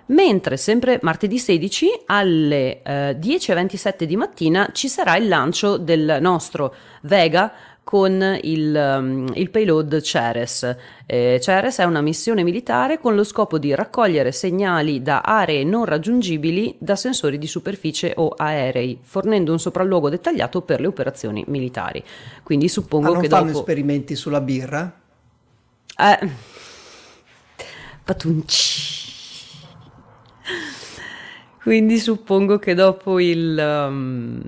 [0.07, 6.75] mentre sempre martedì 16 alle eh, 10.27 di mattina ci sarà il lancio del nostro
[7.03, 7.53] Vega
[7.87, 10.77] con il, um, il payload Ceres.
[11.07, 15.85] Eh, Ceres è una missione militare con lo scopo di raccogliere segnali da aree non
[15.85, 22.03] raggiungibili da sensori di superficie o aerei, fornendo un sopralluogo dettagliato per le operazioni militari.
[22.43, 23.59] Quindi suppongo ah, non che fanno dopo...
[23.61, 25.01] esperimenti sulla birra?
[25.97, 26.31] Eh...
[28.03, 29.06] Patunci.
[31.67, 34.41] Quindi suppongo che dopo il, um,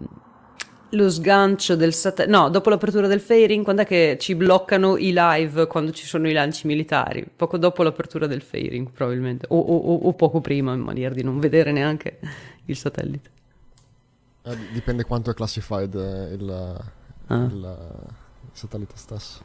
[0.90, 5.10] lo sgancio del satellite, no, dopo l'apertura del fairing, quando è che ci bloccano i
[5.12, 7.26] live quando ci sono i lanci militari?
[7.34, 11.40] Poco dopo l'apertura del fairing, probabilmente, o, o, o poco prima, in maniera di non
[11.40, 12.20] vedere neanche
[12.66, 13.30] il satellite.
[14.42, 16.80] Eh, dipende quanto è classified il,
[17.26, 17.34] ah.
[17.34, 19.42] il, il satellite stesso.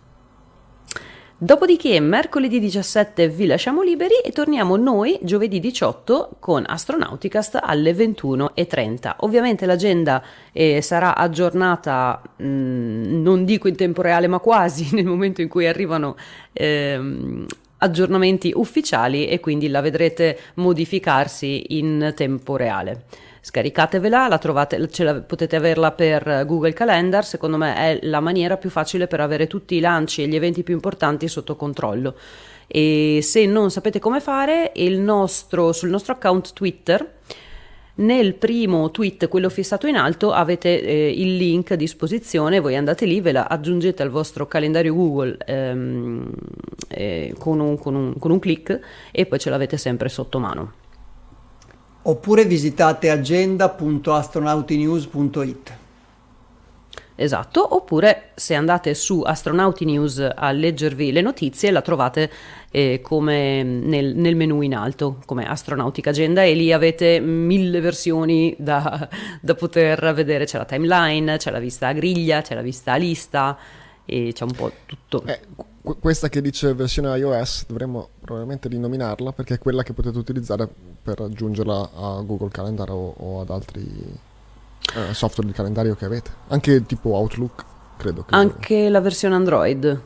[1.43, 9.15] Dopodiché, mercoledì 17 vi lasciamo liberi e torniamo noi giovedì 18 con Astronauticast alle 21.30.
[9.17, 10.23] Ovviamente l'agenda
[10.53, 15.49] eh, sarà aggiornata, mh, mm, non dico in tempo reale, ma quasi nel momento in
[15.49, 16.15] cui arrivano
[16.53, 17.45] ehm,
[17.79, 23.03] aggiornamenti ufficiali e quindi la vedrete modificarsi in tempo reale
[23.45, 28.69] scaricatevela, la trovate, la, potete averla per Google Calendar, secondo me è la maniera più
[28.69, 32.15] facile per avere tutti i lanci e gli eventi più importanti sotto controllo.
[32.67, 37.15] E se non sapete come fare, nostro, sul nostro account Twitter,
[37.95, 43.05] nel primo tweet, quello fissato in alto, avete eh, il link a disposizione, voi andate
[43.05, 46.31] lì, ve la aggiungete al vostro calendario Google ehm,
[46.87, 48.79] eh, con, un, con, un, un clic
[49.11, 50.81] e poi ce l'avete sempre sotto mano.
[52.05, 55.81] Oppure visitate agenda.astronautinews.it.
[57.15, 62.31] Esatto, oppure se andate su Astronauti News a leggervi le notizie, la trovate
[62.71, 68.55] eh, come nel, nel, menu in alto, come Astronautica Agenda, e lì avete mille versioni
[68.57, 69.07] da,
[69.39, 70.45] da, poter vedere.
[70.45, 73.57] C'è la timeline, c'è la vista a griglia, c'è la vista a lista,
[74.05, 75.23] e c'è un po' tutto.
[75.25, 75.39] Eh,
[75.83, 80.67] questa che dice versione iOS dovremmo probabilmente rinominarla perché è quella che potete utilizzare
[81.01, 83.85] per aggiungerla a Google Calendar o, o ad altri
[84.95, 86.31] eh, software di calendario che avete.
[86.47, 87.65] Anche tipo Outlook,
[87.97, 88.23] credo.
[88.23, 88.33] Che...
[88.33, 90.01] Anche la versione Android.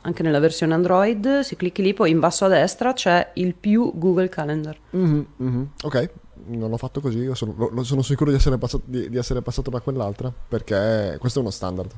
[0.00, 3.92] Anche nella versione Android, se clicchi lì, poi in basso a destra c'è il più
[3.96, 4.78] Google Calendar.
[4.96, 5.62] Mm-hmm, mm-hmm.
[5.82, 6.10] Ok,
[6.46, 9.42] non l'ho fatto così, io sono, lo, sono sicuro di essere, passato, di, di essere
[9.42, 11.90] passato da quell'altra perché questo è uno standard.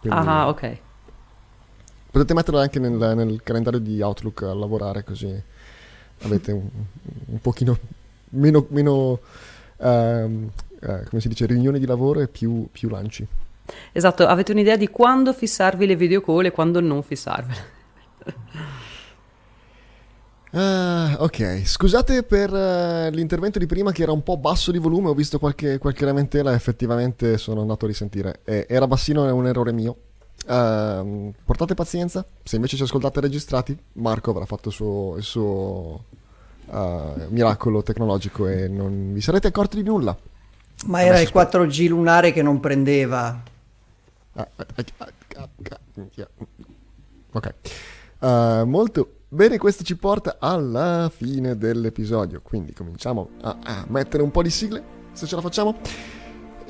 [0.00, 0.18] Quindi...
[0.18, 0.78] Ah, ok.
[2.10, 5.42] Potete metterlo anche nel, nel, calendario di Outlook a lavorare così
[6.22, 6.68] avete un,
[7.26, 7.78] un pochino
[8.30, 9.20] meno, meno
[9.76, 10.50] um,
[10.80, 13.26] uh, come si dice, riunioni di lavoro e più, più lanci.
[13.92, 17.76] Esatto, avete un'idea di quando fissarvi le video call e quando non fissarvele.
[20.52, 25.10] Ah, ok, scusate per uh, l'intervento di prima che era un po' basso di volume,
[25.10, 28.40] ho visto qualche, qualche lamentela, effettivamente sono andato a risentire.
[28.44, 29.96] Eh, era bassino, è un errore mio.
[30.46, 36.04] Uh, portate pazienza, se invece ci ascoltate registrati, Marco avrà fatto il suo, il suo
[36.66, 40.16] uh, miracolo tecnologico e non vi sarete accorti di nulla.
[40.86, 43.42] Ma era il 4G lunare che non prendeva.
[47.32, 47.54] Ok,
[48.20, 54.30] uh, molto bene, questo ci porta alla fine dell'episodio, quindi cominciamo a, a mettere un
[54.30, 54.82] po' di sigle,
[55.12, 55.76] se ce la facciamo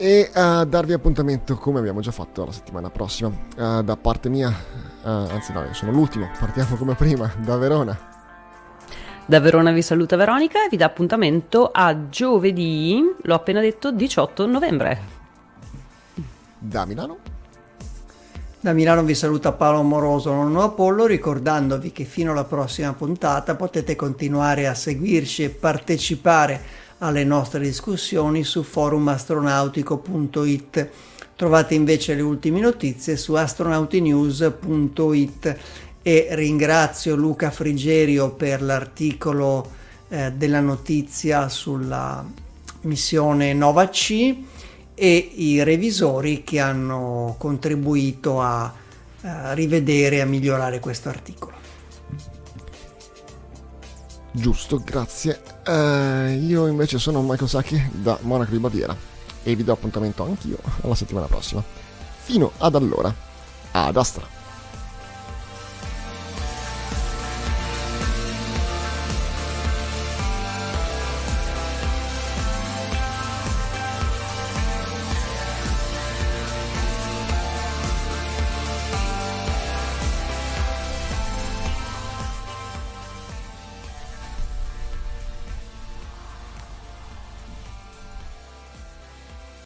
[0.01, 3.29] e a darvi appuntamento come abbiamo già fatto la settimana prossima.
[3.57, 7.99] Uh, da parte mia, uh, anzi no, io sono l'ultimo, partiamo come prima da Verona.
[9.27, 14.47] Da Verona vi saluta Veronica e vi dà appuntamento a giovedì, l'ho appena detto, 18
[14.47, 15.01] novembre.
[16.59, 17.19] Da Milano.
[18.61, 23.97] Da Milano vi saluta Paolo Moroso, nonno Apollo, ricordandovi che fino alla prossima puntata potete
[23.97, 30.89] continuare a seguirci e partecipare alle nostre discussioni su forumastronautico.it.
[31.37, 35.57] Trovate invece le ultime notizie su astronautinews.it
[36.03, 39.71] e ringrazio Luca Frigerio per l'articolo
[40.09, 42.25] eh, della notizia sulla
[42.83, 44.37] missione Nova C
[44.95, 48.73] e i revisori che hanno contribuito a, a
[49.51, 51.58] eh, rivedere e a migliorare questo articolo.
[54.39, 55.41] Giusto, grazie.
[55.67, 58.97] Uh, io invece sono Michael Sacchi da Monaco di Baviera
[59.43, 61.63] e vi do appuntamento anch'io alla settimana prossima.
[62.23, 63.13] Fino ad allora,
[63.73, 64.38] ad Astra.